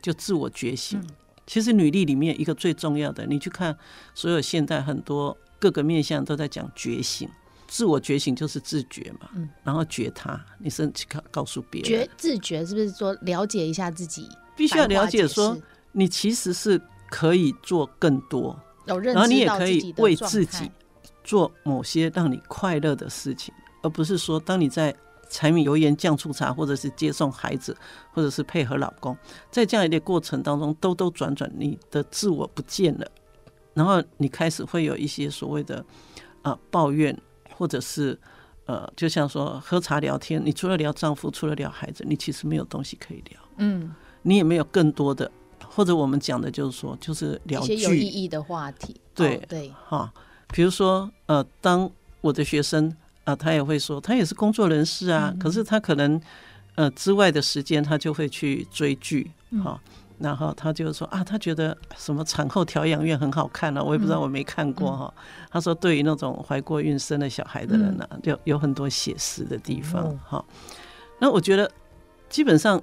[0.00, 1.04] 就自我觉醒。
[1.46, 3.76] 其实履历里面一个最重要的，你去看
[4.14, 7.28] 所有现代很多各个面向都在讲觉醒，
[7.66, 9.28] 自我觉醒就是自觉嘛，
[9.64, 14.28] 然后觉他，你是去告告诉别人，觉自觉是不是说了解一下自己？
[14.56, 15.58] 必须要了解说
[15.90, 16.80] 你其实是
[17.10, 18.56] 可以做更多。
[18.98, 20.70] 然后你也可以为自己
[21.22, 24.94] 做某些让你快乐的事情，而不是说当你在
[25.28, 27.76] 柴米油盐酱醋茶，或者是接送孩子，
[28.12, 29.16] 或者是配合老公，
[29.50, 33.06] 在这样一个过程当中兜兜转转，你的自我不见了，
[33.74, 35.76] 然后你开始会有一些所谓的
[36.42, 37.16] 啊、呃、抱怨，
[37.56, 38.18] 或者是
[38.64, 45.30] 呃，就像说喝茶聊天，你除了聊丈夫，除了聊孩子，你其实没有东西可以聊，嗯，你也没有更多的。
[45.72, 49.72] 或者我们讲的就是说，就是聊些有意义的话题，对、哦、对。
[49.88, 50.12] 哈，
[50.52, 51.88] 比如说呃，当
[52.20, 52.88] 我的学生
[53.22, 56.20] 啊、呃，他也会说，他也是工作人士啊，嗯、可是他可能
[56.74, 59.30] 呃之外的时间，他就会去追剧
[59.62, 59.96] 哈、嗯。
[60.18, 65.14] 然后他就说啊，他觉得什么产后调养院很好看呢、啊，我也不知道，我没看过哈。
[65.16, 70.44] 嗯、他说，对于那种怀过孕生了小孩的人呢、啊，就有很多写实的地方哈。
[71.18, 71.70] 那我觉得
[72.28, 72.82] 基本上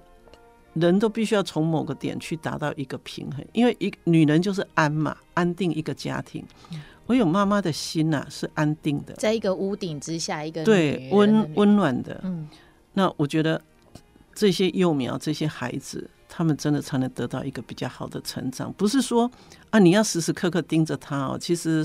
[0.80, 6.44] 人都必须要从某个点去达到一个平衡，因为一女人就是安嘛，安定一个家庭。
[7.06, 12.20] 我有妈妈的心呐、啊，是安定的，在一个屋顶之下，一个对温温暖的。
[12.24, 12.48] 嗯，
[12.94, 13.62] 那我觉得
[14.34, 16.10] 这些幼苗，这些孩子。
[16.30, 19.32] 他们真的才能得到一个比较好的成长，不是说
[19.72, 21.38] 啊，你要时时刻刻盯着他哦。
[21.40, 21.84] 其实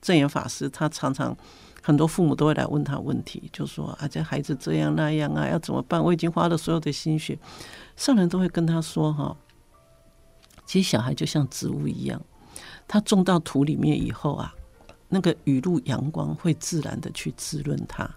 [0.00, 1.36] 正言法师他常常
[1.82, 6.02] 很多父母都会来问他问题，就说啊，这孩子这样那样啊，要怎么办？
[6.02, 7.36] 我已经花了所有的心血，
[8.00, 9.36] 上人都会跟他说哈，
[10.64, 12.18] 其实小孩就像植物一样，
[12.88, 14.54] 他种到土里面以后啊，
[15.10, 18.10] 那个雨露阳光会自然的去滋润它。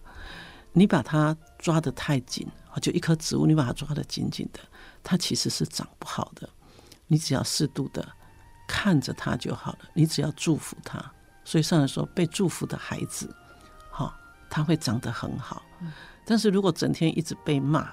[0.71, 4.59] 你把它抓得太紧啊，就一棵植物，你把它抓得紧紧的。
[5.03, 6.47] 它其实是长不好的，
[7.07, 8.07] 你只要适度的
[8.65, 9.79] 看着它就好了。
[9.93, 11.11] 你只要祝福它，
[11.43, 13.29] 所以上人说，被祝福的孩子，
[13.91, 14.17] 哈，
[14.49, 15.61] 他会长得很好。
[16.25, 17.91] 但是如果整天一直被骂，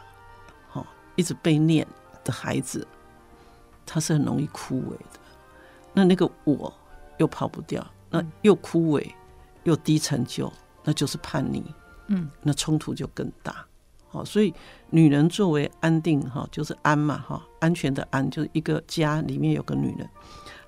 [1.21, 1.87] 一直被念
[2.25, 2.87] 的孩子，
[3.85, 5.21] 他是很容易枯萎的。
[5.93, 6.73] 那那个我
[7.19, 9.07] 又跑不掉，那又枯萎
[9.65, 10.51] 又低成就，
[10.83, 11.63] 那就是叛逆。
[12.07, 13.67] 嗯，那冲突就更大。
[14.09, 14.53] 好，所以
[14.89, 20.09] 女人作为安定哈，就是安嘛哈，安全的安，就是一个家里面有个女人，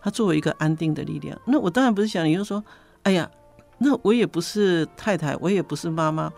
[0.03, 1.41] 她作为一个安定的力量。
[1.47, 2.63] 那我当然不是想你就说，
[3.05, 3.29] 哎呀，
[3.79, 6.31] 那我也不是太太，我也不是妈妈，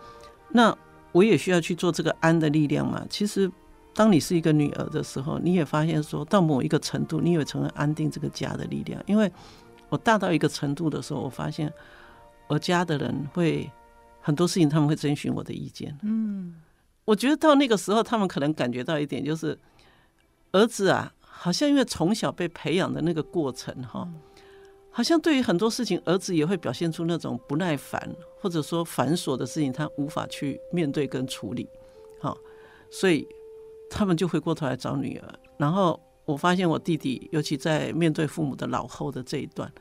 [0.50, 0.74] 那
[1.12, 3.04] 我也需要去做这个安的力量嘛。
[3.10, 3.50] 其实，
[3.94, 9.02] 当你是一个女儿的时候，你也发现说到某一个程度，你也成为安定这个家的力量。
[9.06, 9.30] 因为
[9.88, 11.72] 我大到一个程度的时候，我发现
[12.48, 13.70] 我家的人会
[14.20, 16.56] 很多事情他们会征询我的意见，嗯。
[17.06, 19.58] 我觉得到那个时候，他们可能感觉到一点，就是
[20.52, 24.08] 儿子啊，好像因为从小被培养的那个过程哈，
[24.90, 31.68] 好像对于很多事情，儿子也会表现出那种不耐烦，或者说繁琐的事情，他无法去面对跟处理，
[32.22, 32.34] 好，
[32.90, 33.28] 所以
[33.94, 35.34] 他们就回过头来找女儿。
[35.56, 39.72] 然后我发现我弟弟，尤其在面对父母的老后的这一段，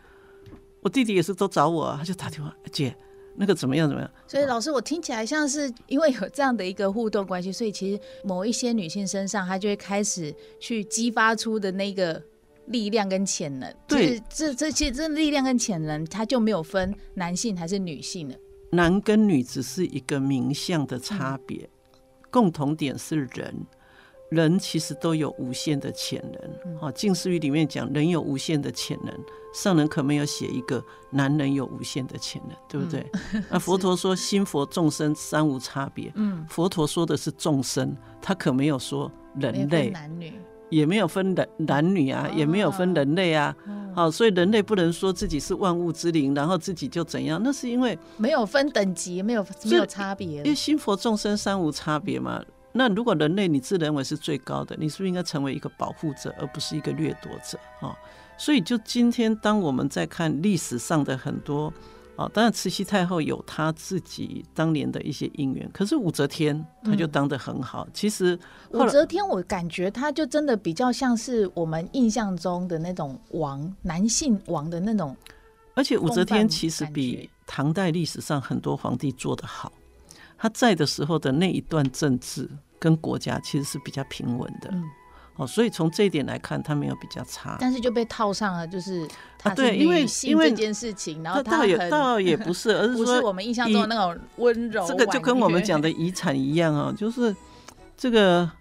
[0.81, 2.95] 我弟弟也是都找我，他就打电话，姐。
[3.35, 3.89] 那个怎么样？
[3.89, 4.11] 怎么样？
[4.27, 12.21] 所以老师，我听起来像是因为有这样的一个互动关系，所以其实某一些女性身上，她就会开始去激发出的那个
[12.67, 13.73] 力量跟潜能。
[13.87, 18.35] 对，这这其实这力量跟潜能，它就没有分男性还是女性了。
[18.69, 21.99] 男跟女只是一个名相的差别，嗯、
[22.29, 23.65] 共同点是人。
[24.33, 26.77] 人其实都有无限的潜能。
[26.79, 29.13] 好，《静思语》里面讲，人有无限的潜能。
[29.53, 33.05] 上人可没有写一个男人有无限的潜能，对不对？
[33.51, 36.11] 那佛陀说，心佛众生三无差别。
[36.15, 40.33] 嗯，佛陀说的是众生，他可没有说人类，男女
[40.69, 43.55] 也没有分男男女啊，也没有分人类啊。
[43.93, 47.39] 好，所以人类不能说自己是万物之灵，然后自己就怎样？
[47.43, 50.37] 那是因为没有分等级，没有没有差别。
[50.37, 52.43] 因为心佛众生三无差别嘛。
[52.73, 57.95] 那如果人类你自认为是最高的，你是不是应该成为一个保护者，而不是一个掠夺者啊？
[58.35, 61.71] 所以就今天，当我们在看历史上的很多
[62.15, 67.85] 啊，当然慈禧太后有她自己当年的一些因缘，可是武则天她就当得很好。
[67.85, 68.37] 嗯、其实
[68.71, 75.15] 武则天，我感觉她就真的比较像是我们印象中的那种王，男性王的那种。
[75.75, 79.71] 而且武则天其实比唐代历史上很多皇帝做得好。
[80.43, 84.83] 他在的时候的那一段政治跟国家其实是比较平稳的，嗯，
[85.37, 89.07] 哦，所以从这一点来看，他没有比较差，但是就被套上了，就是
[89.39, 97.33] 他对，因为因为这件事情，然后他倒也倒也不是，而是说 不是我们印象中的那种温柔，这个就跟我们讲的遗产一样啊，就是
[97.95, 98.51] 这个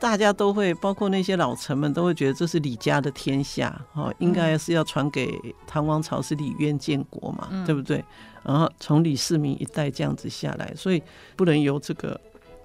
[0.00, 5.36] 大家都会，包括那些老臣们都会觉得这是李家的天下，哦，应该是要传给
[5.66, 8.04] 唐王朝，是李渊建国嘛，嗯，对不对？
[8.44, 11.02] 然后从李世民一代这样子下来，所以
[11.34, 12.18] 不能由这个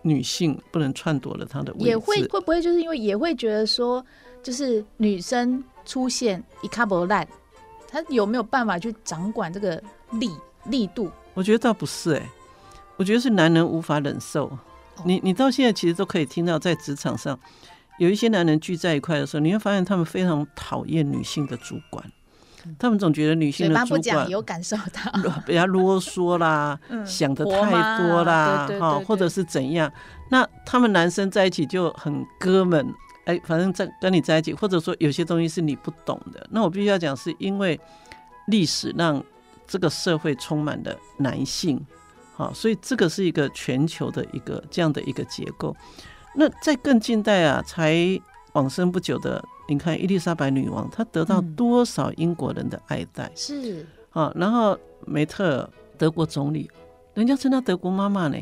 [0.04, 1.86] 女性不能篡夺了她的位置。
[1.86, 4.06] 也会会不会就是因为也会觉得说，
[4.44, 7.28] 就是女生出现一卡不烂，
[7.88, 9.82] 她有没有办法去掌管这个
[10.12, 10.30] 力
[10.66, 11.10] 力度？
[11.34, 12.30] 我觉得倒不是哎、欸，
[12.96, 14.56] 我觉得是男人无法忍受。
[15.06, 17.38] 你你到现在其实都可以听到，在职场上
[17.98, 22.04] 有一些男人聚在一块的时候，你会发现他们非常讨厌女性的主管。
[22.80, 29.92] 他们总觉得女性的主管有感受到 比较啰嗦啦， 想的太多啦，哈，或者是怎样？
[30.30, 32.88] 那他们男生在一起就很哥们，
[33.26, 36.48] 哎，反正在跟你在一起，或者说有些东西是你不懂的。
[36.52, 37.78] 那我必须要讲，是因为
[38.48, 39.22] 历史让
[39.68, 41.86] 这个社会充满了男性，
[42.36, 45.76] 好，所以这个是一个全球的一个这样的一个结构。
[46.36, 47.96] 那在更近代啊，才
[48.54, 49.44] 往生不久的。
[49.70, 53.32] 你看伊丽莎白女王，她得到多少英国人的爱戴？
[53.36, 56.70] 是啊，然后梅特尔德国总理，
[57.14, 58.38] 人家称她德国妈妈呢。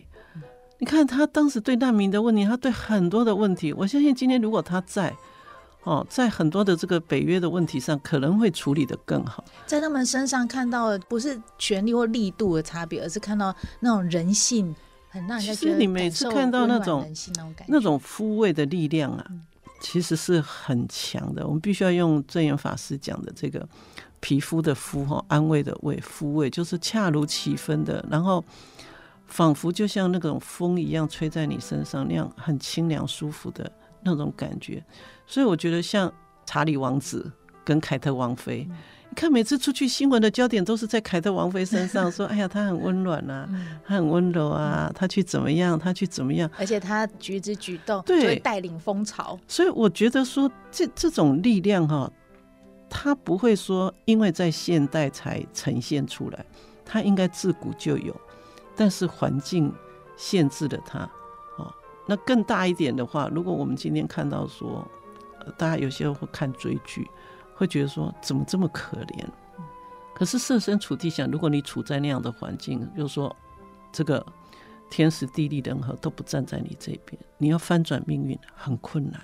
[0.79, 5.15] 你看她当时对难民的问题，她对很多的问题，我相信今天如果她在。
[5.83, 9.43] 哦，在很多的这个北约的问题上，可能会处理的更好。
[9.65, 14.75] 在他们身上看到的不是权力或力度的差别，而是看到那种人性，
[15.09, 15.67] 很让人家觉得。
[15.67, 17.11] 其实你每次看到那种
[17.67, 19.41] 那种抚慰的力量啊，嗯、
[19.79, 21.47] 其实是很强的。
[21.47, 23.67] 我们必须要用证严法师讲的这个
[24.19, 28.43] 皮肤的肤哈，安慰的慰，抚慰就是恰如其分的，然后
[29.25, 33.71] 仿佛就像那种风一样吹在你身上那样，很清凉舒服的
[34.03, 34.83] 那种感觉。
[35.25, 36.11] 所以我觉得像
[36.45, 37.31] 查理王子
[37.63, 38.75] 跟凯特王妃，嗯、
[39.09, 43.47] 你看每次出去新闻的焦点都是在凯特王妃身上，说 哎呀，她很温暖啊，
[43.85, 49.39] 她很温柔啊，她去怎么样，她去怎么样，而且她举止举动对，带领风潮。
[49.47, 52.11] 所以我觉得说这这种力量哈，
[52.89, 56.45] 它不会说因为在现代才呈现出来，
[56.83, 58.13] 它应该自古就有，
[58.75, 59.71] 但是环境
[60.17, 61.09] 限制了它。
[62.11, 64.85] 哦，那更大一点的话，如果我们今天看到说。
[65.57, 67.09] 大家有些人会看追剧，
[67.55, 69.25] 会觉得说怎么这么可怜？
[70.13, 73.35] 可是设身处地想，如果你处在那样的环境，比如说
[73.91, 74.23] 这个
[74.87, 79.19] 天时地利人和都不站在你这边，你要翻转命运很困难。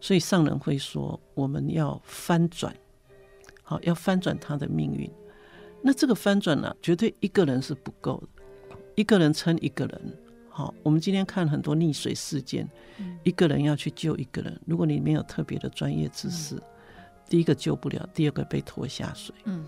[0.00, 2.74] 所以上人会说，我们要翻转，
[3.62, 5.10] 好，要翻转他的命运。
[5.82, 8.42] 那这个翻转呢，绝对一个人是不够的，
[8.94, 10.18] 一个人撑一个人。
[10.54, 16.62] 好，我们今天看很多溺水事件，嗯、一个人要去救一个人，如果你没有特别的专业知识，嗯、
[17.26, 19.64] 第一个救不了，第二个被拖下水，嗯，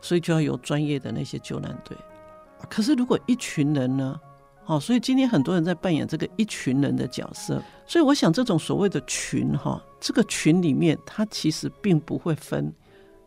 [0.00, 1.96] 所以就要有专业的那些救难队。
[2.70, 4.18] 可是如果一群人呢？
[4.66, 12.70] 哦，所以今天很多人在扮演这个一群人的角色，所以我想这种所谓的群哈，这个群里面它其实并不会分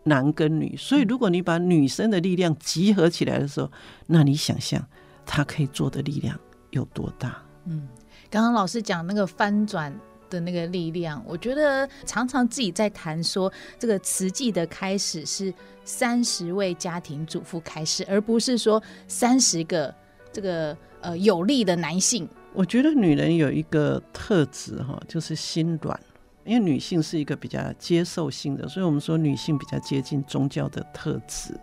[0.03, 3.71] 男跟女，所以如果你把女生的力量集合起来的时候，
[4.05, 4.87] 那你想象
[5.25, 6.39] 她可以做的力量。
[6.71, 7.41] 有多大？
[7.65, 7.87] 嗯，
[8.29, 9.93] 刚刚老师讲那个翻转
[10.29, 15.53] 的那个力量，我觉得常常自己在谈说，这个慈济的开始是
[15.83, 19.93] 三十位家庭主妇开始，而不是说三十个
[20.33, 22.27] 这个呃有力的男性。
[22.53, 25.99] 我觉得女人有一个特质哈，就是心软，
[26.43, 31.53] 因为女性是一个比较接受性的，所以我们说女性比较接近宗教的特质，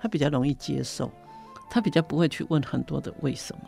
[0.00, 1.10] 她比较容易接受，
[1.70, 3.62] 她比较不会去问很多的为什么。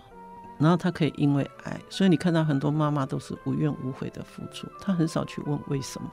[0.59, 6.09] 然后他可以因为爱，所以你看到很多妈妈都是无怨无悔的付出，她很少去问为什么，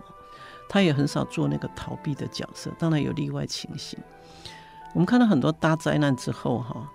[0.67, 2.71] 她也很少做那个逃避的角色。
[2.79, 3.99] 当然有例外情形，
[4.93, 6.89] 我们看到很多大灾难之后哈，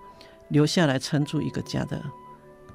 [0.48, 2.02] 留下来撑住一个家的，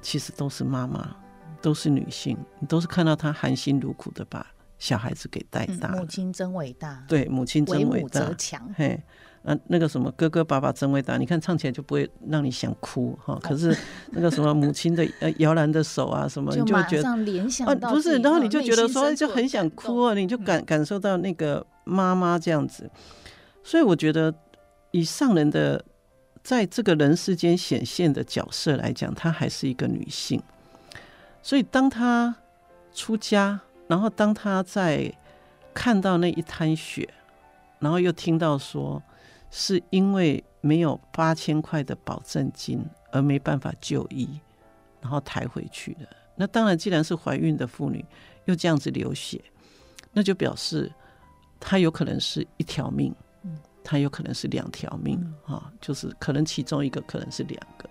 [0.00, 1.14] 其实都是妈妈，
[1.60, 4.46] 都是女性，你都是看到她含辛茹苦的把
[4.78, 5.88] 小孩子给带大。
[5.90, 9.02] 母亲真伟大，对，母亲真伟大，为母则强，嘿。
[9.42, 13.38] 啊，那个什么哥哥爸爸真伟大，你看唱起来就不会让你想哭哈。
[13.42, 13.74] 可是
[14.10, 22.90] 那个什么母亲的 呃摇篮的手啊什么，你就会觉得啊不是，然后你就觉得说就很想哭啊，你就感感受到那个妈妈这样子。
[23.64, 24.34] 所以我觉得
[24.90, 25.82] 以上人的
[26.42, 30.42] 在这个人世间显现的角色来讲，她还是一个女性。
[31.42, 32.34] 所以当她
[32.92, 35.10] 出家，然后当她在
[35.72, 37.08] 看到那一滩血，
[37.78, 39.02] 然后又听到说。
[39.50, 44.28] 是因为没有八千块的保证金而没办法就医，
[45.00, 46.08] 然后抬回去的。
[46.36, 48.04] 那当然，既然是怀孕的妇女
[48.44, 49.42] 又这样子流血，
[50.12, 50.90] 那就表示
[51.58, 53.14] 她有可能是一条命，
[53.82, 57.90] 她有可能是两条命啊，就是可能其中一个可能是两个。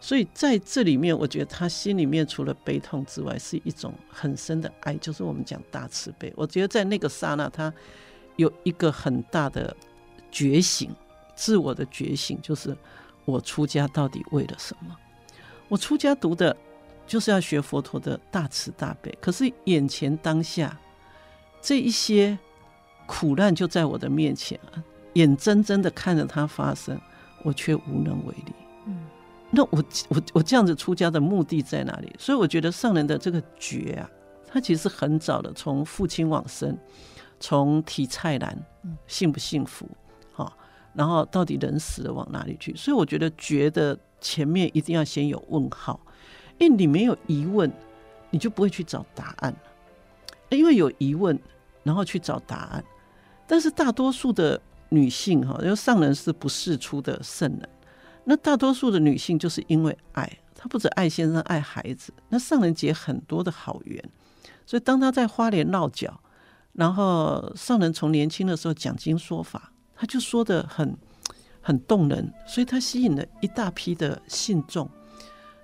[0.00, 6.32] 所以在这里面，我觉得她心里面除了悲痛之外，是一种很深的爱，就是我们讲大慈悲。
[6.36, 7.72] 我觉得在那个刹那，她
[8.36, 9.76] 有一个很大的。
[10.32, 10.90] 觉醒，
[11.36, 12.76] 自我的觉醒，就是
[13.24, 14.96] 我出家到底为了什么？
[15.68, 16.56] 我出家读的，
[17.06, 19.16] 就是要学佛陀的大慈大悲。
[19.20, 20.76] 可是眼前当下
[21.60, 22.36] 这一些
[23.06, 24.82] 苦难就在我的面前啊，
[25.14, 27.00] 眼睁睁的看着它发生，
[27.44, 28.52] 我却无能为力。
[28.86, 29.06] 嗯，
[29.50, 32.12] 那我我我这样子出家的目的在哪里？
[32.18, 34.10] 所以我觉得上人的这个觉啊，
[34.46, 36.76] 他其实很早的从父亲往生，
[37.38, 38.58] 从提菜篮，
[39.06, 39.88] 幸不幸福？
[40.94, 42.74] 然后到底人死了往哪里去？
[42.76, 45.98] 所以我觉得觉得前面一定要先有问号，
[46.58, 47.72] 因为你没有疑问，
[48.30, 49.54] 你就不会去找答案。
[50.50, 51.38] 因为有疑问，
[51.82, 52.84] 然后去找答案。
[53.46, 57.68] 但是大多数的女性哈，因为上人是不世出的圣人，
[58.24, 62.12] 那大多数的女性就是因为爱，她不止爱先生，爱孩子。
[62.28, 64.04] 那上人结很多的好缘，
[64.66, 66.20] 所以当她在花莲落脚，
[66.74, 70.96] 然后上人从年轻的时候讲经说法，他就说得很
[71.60, 74.88] 很动人，所以他吸引了一大批的信众。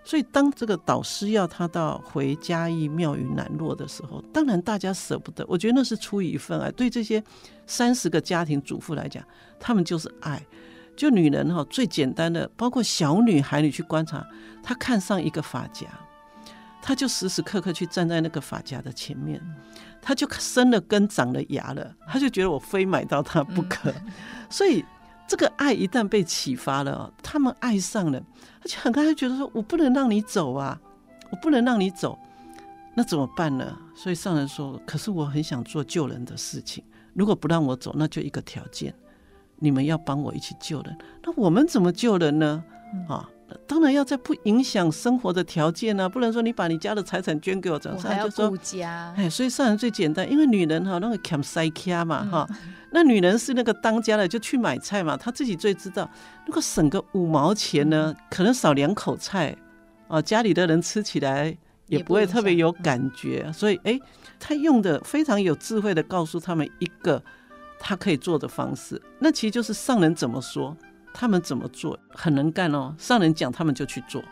[0.04, 5.44] 所以当这个导师要他到回嘉义庙宇南落的时候，当然大家舍不得。
[5.46, 6.70] 我觉得那是出于一份爱。
[6.70, 7.22] 对这些
[7.66, 9.22] 三十个家庭主妇来讲，
[9.60, 10.42] 他们就是爱。
[10.96, 14.26] 就女人哈，最简单的，包括小女孩，你去观察，
[14.62, 15.86] 她看上一个发夹，
[16.80, 19.40] 她就时时刻刻去站在那个发夹的前面，
[20.00, 23.92] 她就生了根长了芽了，他就觉得我非买到它不可。
[24.48, 24.84] 所以
[25.26, 28.18] 这个爱一旦被启发了，他们爱上了，
[28.62, 30.80] 而且很快就觉得说我不能让你走啊，
[31.30, 32.18] 我不能让你走，
[32.94, 33.76] 那怎么办呢？
[33.94, 36.82] 所以上人说，可是我很想做救人的事情，
[37.12, 38.94] 如果不让我走，那就一个条件。
[39.60, 42.64] 你们要帮我一起救人，那我们怎么救人呢？
[43.08, 43.28] 啊，
[43.66, 49.14] 当然要在不影响生活的条件呢、啊，不能说你把你家的财产捐给我，怎么还要顾家？
[49.16, 52.48] 哎，所以上人最简单，因为女人哈那个扛塞卡嘛哈，
[52.90, 56.10] 那女人是那个当家的，就去买菜嘛，她自己最知道，
[56.46, 59.56] 如果省个五毛钱呢，可能少两口菜
[60.08, 63.98] 啊，家里的人吃起来也不会特别有感觉，所以哎，
[64.38, 67.22] 她用的非常有智慧的告诉他们一个。
[67.80, 70.76] 她可以做的方式，那其实就是上人怎么说，
[71.12, 72.94] 他们怎么做，很能干哦。
[72.98, 74.22] 上人讲，他们就去做。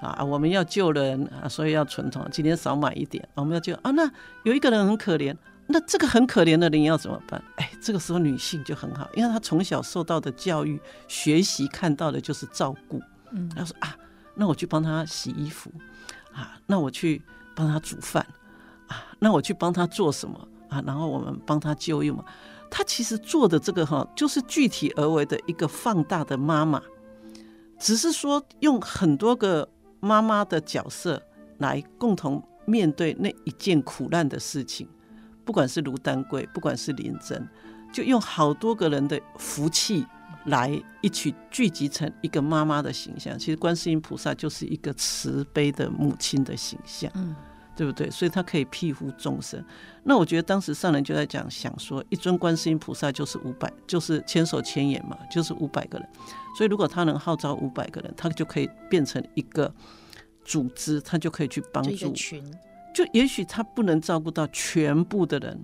[0.00, 3.28] 啊，我们要救人啊，所以要存钱，今天少买一点。
[3.34, 4.10] 我们要救啊，那
[4.42, 5.32] 有一个人很可怜，
[5.68, 7.40] 那这个很可怜的人要怎么办？
[7.54, 13.00] 哎，这个时候女性就很好，因为她从小受到的教育、学习看到的就是照顾。
[13.30, 13.96] 嗯，她说啊，
[14.34, 15.70] 那我去帮她洗衣服
[16.34, 17.22] 啊，那我去
[17.54, 18.26] 帮她煮饭
[18.88, 20.82] 啊，那我去帮她做什么啊？
[20.84, 22.24] 然后我们帮她就业嘛。
[22.74, 26.82] 他其实做的这个哈，就是具体而为的一个放大的妈妈，
[27.78, 29.68] 只是说用很多个
[30.00, 31.22] 妈妈的角色
[31.58, 34.88] 来共同面对那一件苦难的事情，
[35.44, 37.46] 不管是卢丹桂，不管是林珍，
[37.92, 40.06] 就用好多个人的福气
[40.46, 43.38] 来一起聚集成一个妈妈的形象。
[43.38, 47.12] 其实观世音菩萨就是一个慈悲的母亲的形象。
[47.16, 47.36] 嗯。
[47.74, 48.10] 对不对？
[48.10, 49.64] 所以他可以庇护众生。
[50.04, 56.08] 那我觉得当时上人就在讲，想说一尊观世音菩萨就是五百，就是千手千眼嘛，就是五百个人。
[56.56, 59.72] 所以如果他能号召五百个人，他就可以变成一个
[60.44, 62.44] 组织，他就可以去帮助群。
[62.94, 65.58] 就也许他不能照顾到全部的人，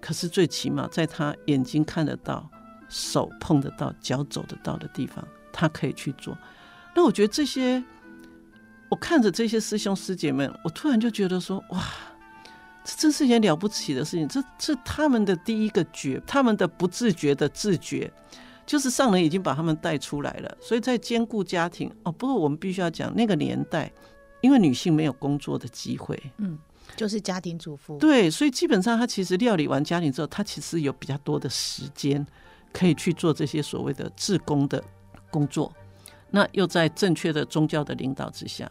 [0.00, 2.50] 可是最起码在他眼睛看得到、
[2.88, 6.36] 手碰得到、脚走得到的地方，他可以去做。
[6.94, 7.82] 那我觉得这些。
[8.88, 11.84] 我看着这些师兄师姐们，我突然就觉得说，哇，
[12.84, 14.28] 这真是一件了不起的事情。
[14.28, 18.12] 这是他们的第一个觉，他们的不自觉的自觉，
[18.64, 20.56] 就是上人已经把他们带出来了。
[20.60, 23.92] 所以在兼顾家庭哦，不过我们必须要讲那个年代，
[24.40, 26.56] 因为女性没有工作的机会，嗯，
[26.94, 27.98] 就是家庭主妇。
[27.98, 32.24] 对，所以基本上她其实料理完家庭之后，她其实有比较多的时间
[32.72, 34.82] 可以去做这些所谓的自工的
[35.28, 35.72] 工作。
[36.28, 38.70] 那又在正确的宗教的领导之下，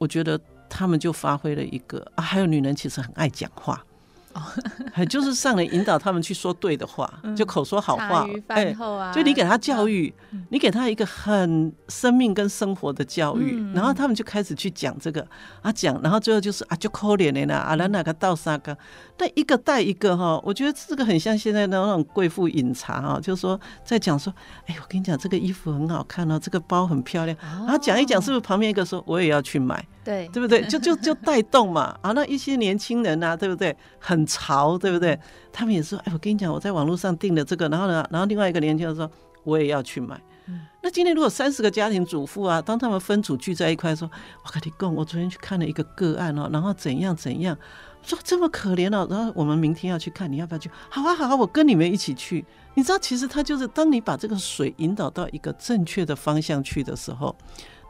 [0.00, 3.84] 我觉得他们就发挥了一个啊，还有女人其实很爱讲话。
[4.32, 4.42] 哦，
[4.92, 8.26] 还就是上来引导他们去说对的话，就口说好话。
[8.48, 8.74] 哎，
[9.12, 10.12] 就你给他教育，
[10.50, 15.26] 你给他一个很生命跟生活的教育，然后他们就开始去讲这个
[15.62, 18.76] 啊讲，然后最后就是啊就可怜的呢啊那哪个倒沙个，
[19.16, 24.32] 但一个带一个哈，我觉得这个很像现在的那种贵妇饮茶哈，就是说在讲说，
[24.66, 29.84] 哎，我跟你讲这个衣服很好看哦，这个包很漂亮，然后讲一讲，是不是旁边一个说我也要去买？
[30.02, 30.62] 对，对不对？
[30.68, 32.12] 就就就带动嘛啊！
[32.12, 33.76] 那一些年轻人啊，对不对？
[33.98, 35.18] 很潮，对不对？
[35.52, 39.10] 他们也说：“哎，我跟你讲，我在网络上订了这个，然后呢，然后另外一个年轻人说，
[39.44, 40.18] 我也要去买。
[40.46, 44.10] 嗯”那今天如果三十个家庭主妇啊，当他们分组聚在一块，说
[44.42, 47.54] ：“我跟你讲，我昨天去看了一个个案哦，然后怎样怎样，
[48.02, 50.70] 说这么可怜哦，然后我们明天要去看，你要不要去？
[50.88, 52.42] 好啊，好啊，我跟你们一起去。
[52.72, 57.36] 你知道，其实他就是当你把这个水引导到一个正确的方向去的时候。”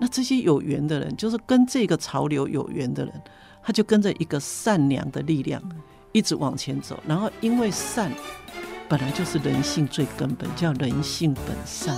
[0.01, 3.13] 那这些有缘的人，就是跟这个潮流有缘的人，
[3.63, 5.63] 他就跟着一个善良的力量
[6.13, 6.99] 一直往前走。
[7.07, 8.11] 然后，因为善
[8.89, 11.95] 本来就是人性最根本，叫人性本善，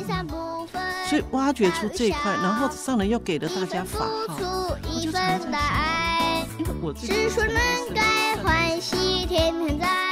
[1.08, 7.54] 所以挖掘出这一块，然后上人又给了大家法号，我就常常在想，因为我自己是说能
[7.94, 10.11] 该欢喜天天在。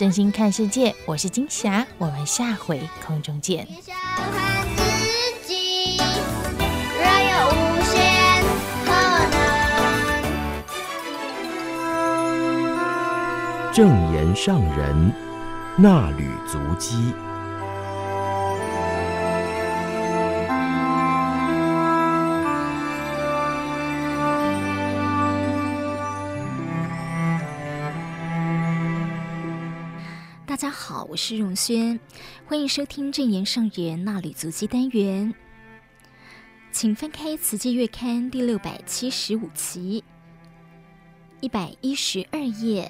[0.00, 3.68] 真心看世界，我是金霞，我们下回空中见。
[13.74, 15.12] 正言上人
[15.76, 17.12] 那履足迹。
[31.10, 31.98] 我是荣轩，
[32.46, 35.34] 欢迎收听正言上人纳履足迹单元。
[36.70, 40.04] 请翻开《慈济月刊》第六百七十五期，
[41.40, 42.88] 一百一十二页。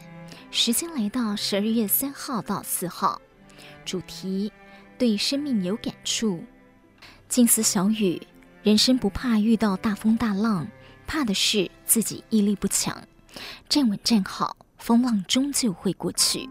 [0.51, 3.19] 时间来到十二月三号到四号，
[3.87, 4.53] 主题
[4.99, 6.45] 对生命有感触。
[7.27, 8.21] 静思小语：
[8.63, 10.69] 人生不怕遇到大风大浪，
[11.07, 13.03] 怕的是自己毅力不强。
[13.67, 16.47] 站稳站好，风浪终究会过去。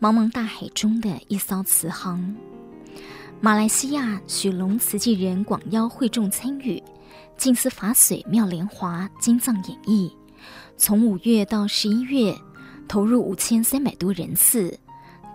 [0.00, 2.36] 茫茫大海中的一艘慈航，
[3.40, 6.80] 马来西亚许龙慈济人广邀会众参与。
[7.36, 10.12] 静思法水妙莲华金藏演绎，
[10.76, 12.32] 从五月到十一月，
[12.86, 14.78] 投入五千三百多人次，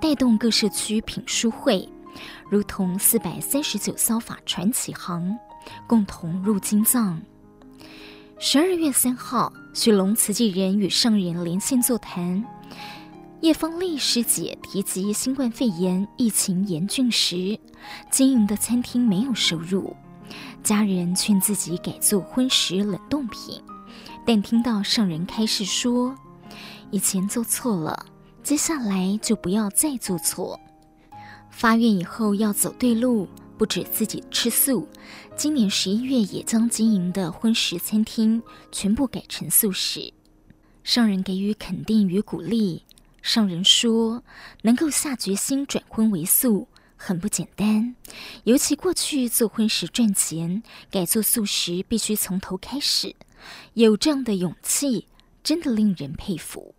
[0.02, 1.88] 带动各社区品书会，
[2.50, 5.38] 如同四百三十九艘法船起航，
[5.86, 7.22] 共同入金藏。
[8.40, 12.42] 十二月三号，许龙慈济人与上人连线座谈，
[13.44, 17.60] 叶芳丽师姐提及新冠肺炎疫情严峻时，
[18.10, 19.94] 经营的餐厅没有收入。
[20.64, 23.62] 家人劝自己改做荤食冷冻品，
[24.26, 26.16] 但听到上人开示说，
[26.90, 28.06] 以前做错了，
[28.44, 30.58] 接下来就不要再做错。
[31.52, 33.28] 发愿以后要走对路，
[33.58, 34.88] 不止自己吃素，
[35.36, 38.42] 今年十一月也将经营的荤食餐厅
[38.72, 40.14] 全部改成素食。
[40.86, 42.84] 上人给予肯定与鼓励。
[43.24, 44.22] 上人说，
[44.62, 46.68] 能够下决心转荤为素。
[46.96, 47.96] 很不简单，
[48.44, 53.16] 尤其过去做荤食赚钱，改做素食必须从头开始，
[53.74, 55.08] 有这样的勇气，
[55.44, 56.76] 真的令人佩服。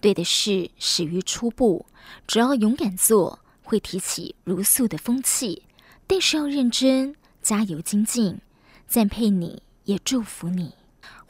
[0.00, 1.86] 对的是，始于初步，
[2.26, 5.62] 只要勇敢做，会提起茹素的风气。
[6.06, 8.40] 但是要认真，加油精进，
[8.86, 10.74] 赞佩你，也祝福你。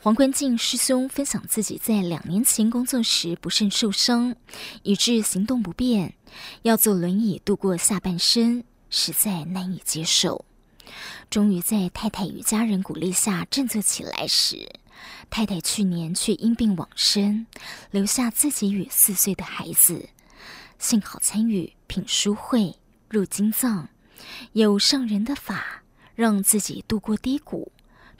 [0.02, 4.34] 黄冠静师兄分享自己在两年前工作时不慎受伤，
[4.82, 6.14] 以致行动不便，
[6.62, 10.44] 要坐轮椅度过下半生，实在难以接受。
[11.30, 14.68] 终于在太太与家人鼓励下振作起来时，
[15.30, 17.46] 太太去年却因病往生，
[17.92, 20.08] 留下自己与四岁的孩子。
[20.80, 22.74] 幸好参与品书会
[23.08, 23.88] 入经藏，
[24.52, 25.84] 有上人的法，
[26.16, 27.70] 让自己度过低谷。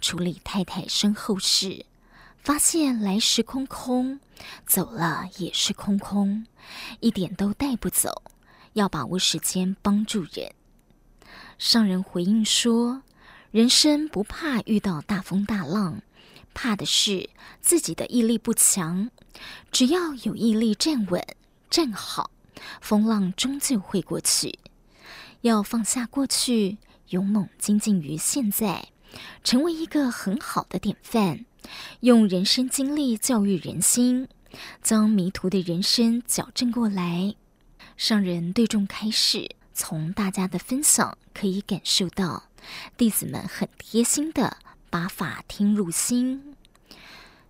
[0.03, 1.87] 处理太太身后事，
[2.43, 4.21] 发现来时空空，
[4.67, 6.45] 走了也是空空，
[7.01, 8.23] 一点都带不走。
[8.75, 10.53] 要把握时间帮助人。
[11.59, 13.03] 上人回应说
[13.53, 16.03] ：“人生不怕遇到大风大浪，
[16.55, 17.29] 怕的是
[17.61, 19.11] 自己的毅力不强。
[19.71, 21.23] 只要有毅力站稳
[21.71, 22.31] 站好，
[22.81, 24.59] 风浪终究会过去。
[25.43, 26.79] 要放下过去，
[27.11, 28.89] 勇猛精进于现在。”
[29.45, 31.45] 成为一个很好的典范，
[32.01, 34.29] 用人生经历教育人心，
[34.83, 37.35] 将迷途的人生矫正过来。
[37.97, 42.45] 上人对众开示，从大家的分享可以感受到，
[42.97, 44.57] 弟子们很贴心的
[44.91, 46.55] 把法听入心，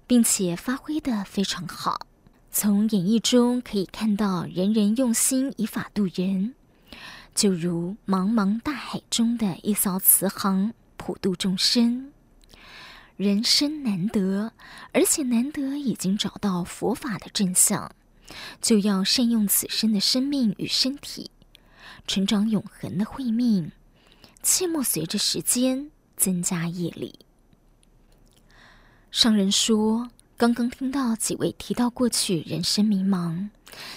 [0.06, 2.06] 并且发挥得非常好。
[2.50, 6.54] 从演绎中可以看到，人人用心以法度人，
[7.34, 10.74] 就如茫茫大海中的一艘慈航。
[11.04, 12.12] 普度众生，
[13.16, 14.52] 人生难得，
[14.92, 17.90] 而且难得已经找到佛法的真相，
[18.60, 21.32] 就要善用此生的生命与身体，
[22.06, 23.72] 成长永恒的慧命，
[24.44, 27.18] 切莫随着时间增加业力。
[29.10, 33.48] 上人说，刚刚听到几位提到过去人生迷茫，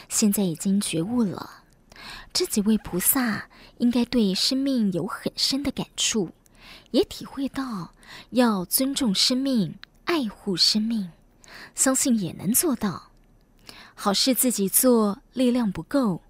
[0.10, 1.66] 现在已经觉悟了。
[2.34, 3.48] 这几位菩萨
[3.78, 6.32] 应该对生命有很深的感触。
[6.92, 7.92] 也体会到
[8.32, 11.12] 要尊重生命、爱护生命，
[11.74, 13.12] 相信也能做到。
[13.94, 16.22] 好事自己做，力量不够，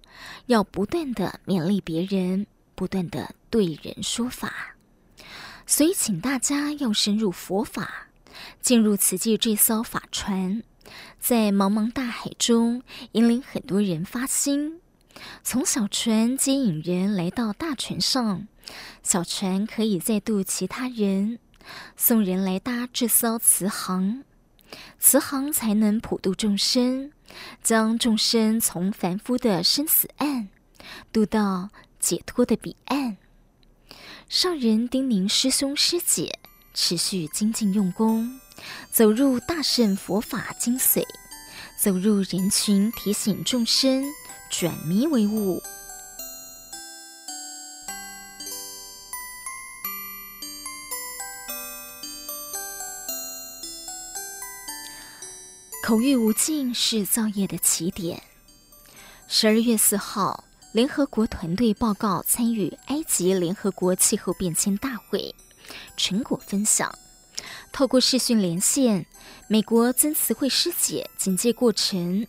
[0.46, 4.76] 要不断的勉励别人，不断的对人说法。
[5.66, 8.08] 所以，请大家要深入佛法，
[8.60, 10.62] 进入慈济这艘法船，
[11.18, 12.82] 在茫茫大海中
[13.12, 14.80] 引领很多人发心，
[15.42, 18.46] 从小船接引人来到大船上。
[19.02, 21.38] 小船可以再渡其他人，
[21.96, 24.24] 送人来搭这艘慈航。
[24.98, 27.12] 慈航才能普度众生，
[27.62, 30.48] 将众生从凡夫的生死岸
[31.12, 33.16] 渡到解脱的彼岸。
[34.28, 36.40] 上人叮咛师兄师姐
[36.74, 38.40] 持续精进用功，
[38.90, 41.04] 走入大圣佛法精髓，
[41.78, 44.04] 走入人群，提醒众生
[44.48, 45.62] 转迷为悟。
[55.82, 58.22] 口欲无尽是造业的起点。
[59.28, 65.34] 十二月四号，联合国团队报告参与埃及联合国气候变迁大会，
[65.96, 66.92] 成果分享。
[67.72, 69.06] 透过视讯连线，
[69.48, 72.26] 美国曾词汇师姐简介过程，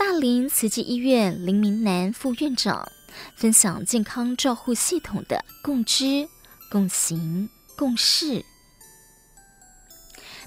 [0.00, 2.90] 大林慈济医院林明南副院长
[3.34, 6.26] 分享健康照护系统的共知、
[6.70, 7.46] 共行、
[7.76, 8.42] 共事。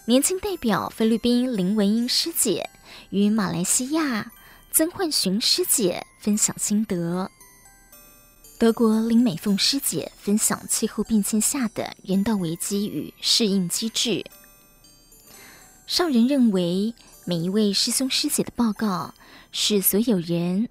[0.05, 2.67] 年轻代表菲律宾林文英师姐
[3.11, 4.31] 与马来西亚
[4.71, 7.29] 曾焕寻师姐分享心得。
[8.57, 14.25] 德国林美凤师姐分享气候变迁下的人道危机与适应机制。
[15.85, 16.95] 上人认为，
[17.25, 19.13] 每一位师兄师姐的报告
[19.53, 20.67] 是所有人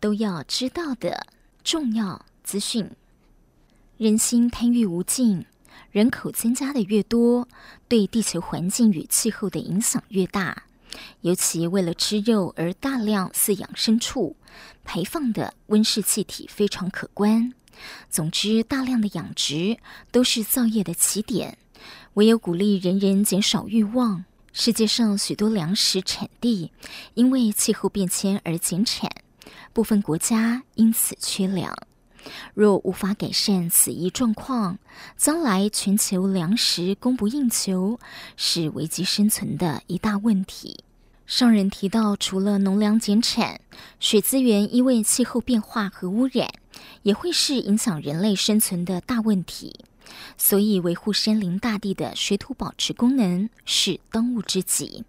[0.00, 1.26] 都要知道的
[1.62, 2.90] 重要资讯。
[3.98, 5.46] 人心贪欲无尽。
[5.90, 7.46] 人口增加的越多，
[7.86, 10.64] 对地球环境与气候的影响越大。
[11.20, 14.34] 尤其为了吃肉而大量饲养牲畜，
[14.84, 17.52] 排放的温室气体非常可观。
[18.08, 19.76] 总之，大量的养殖
[20.10, 21.58] 都是造业的起点。
[22.14, 24.24] 唯有鼓励人人减少欲望，
[24.54, 26.70] 世界上许多粮食产地
[27.14, 29.10] 因为气候变迁而减产，
[29.72, 31.74] 部分国家因此缺粮。
[32.52, 34.78] 若无法改善此一状况，
[35.16, 37.98] 将来全球粮食供不应求，
[38.36, 40.84] 是危机生存的一大问题。
[41.24, 43.58] 上人提到，除了农粮减产，
[43.98, 46.52] 水资源因为气候变化和污染，
[47.02, 49.86] 也会是影响人类生存的大问题。
[50.36, 55.04] 所以，维护山林大地的水土保持功能是当务之急。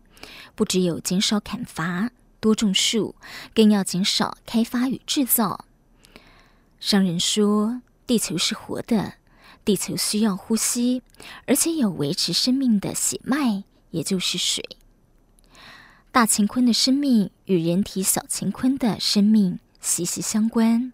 [0.56, 3.16] 不只有减少砍伐、多种树，
[3.54, 5.66] 更要减少开发与制造。
[6.80, 9.16] 商人说：“地球是活的，
[9.66, 11.02] 地球需要呼吸，
[11.46, 14.64] 而且有维持生命的血脉，也就是水。
[16.12, 20.94] 大乾坤的生命与人体小乾坤的生命息息相关。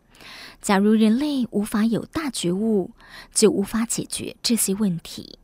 [0.62, 2.92] 假如人类无法有大觉悟，
[3.34, 5.40] 就无法解决这些问题。”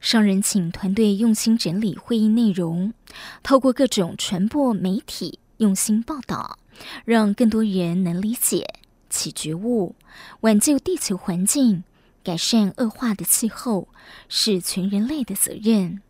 [0.00, 2.94] 上人请团队用心整理会议内容，
[3.42, 6.58] 透过各种传播媒体用心报道，
[7.04, 8.66] 让更多人能理解。
[9.10, 9.96] 起觉悟，
[10.40, 11.82] 挽救地球环境，
[12.22, 13.88] 改善恶化的气候，
[14.28, 16.00] 是全人类的责任。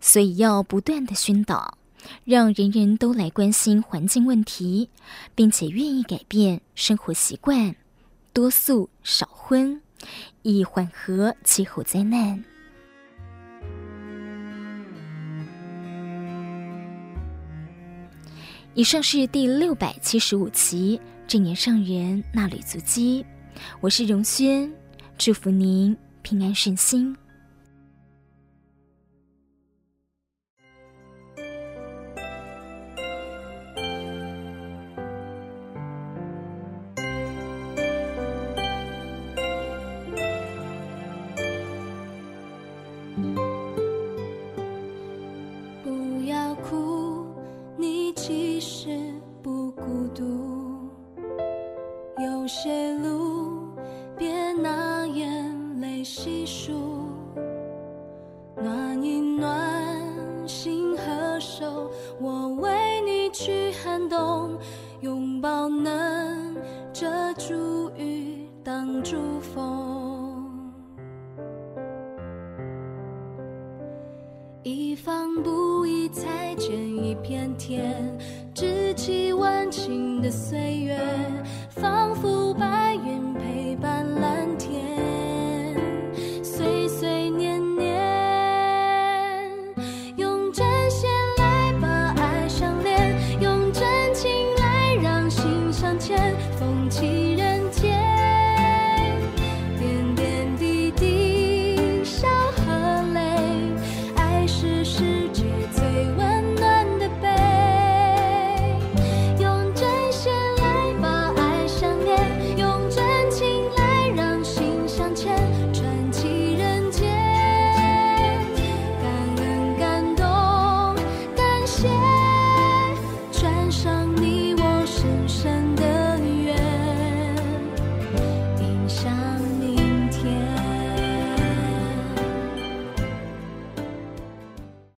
[0.00, 1.78] 所以要不断的宣导，
[2.24, 4.88] 让人人都来关心环境问题，
[5.34, 7.74] 并且愿意改变生活习惯，
[8.32, 9.80] 多素少荤，
[10.42, 12.44] 以缓和气候灾难。
[18.74, 21.00] 以上是第六百七十五期。
[21.26, 23.24] 正言上人衲履足迹，
[23.80, 24.70] 我是荣轩，
[25.16, 27.16] 祝福您平安顺心。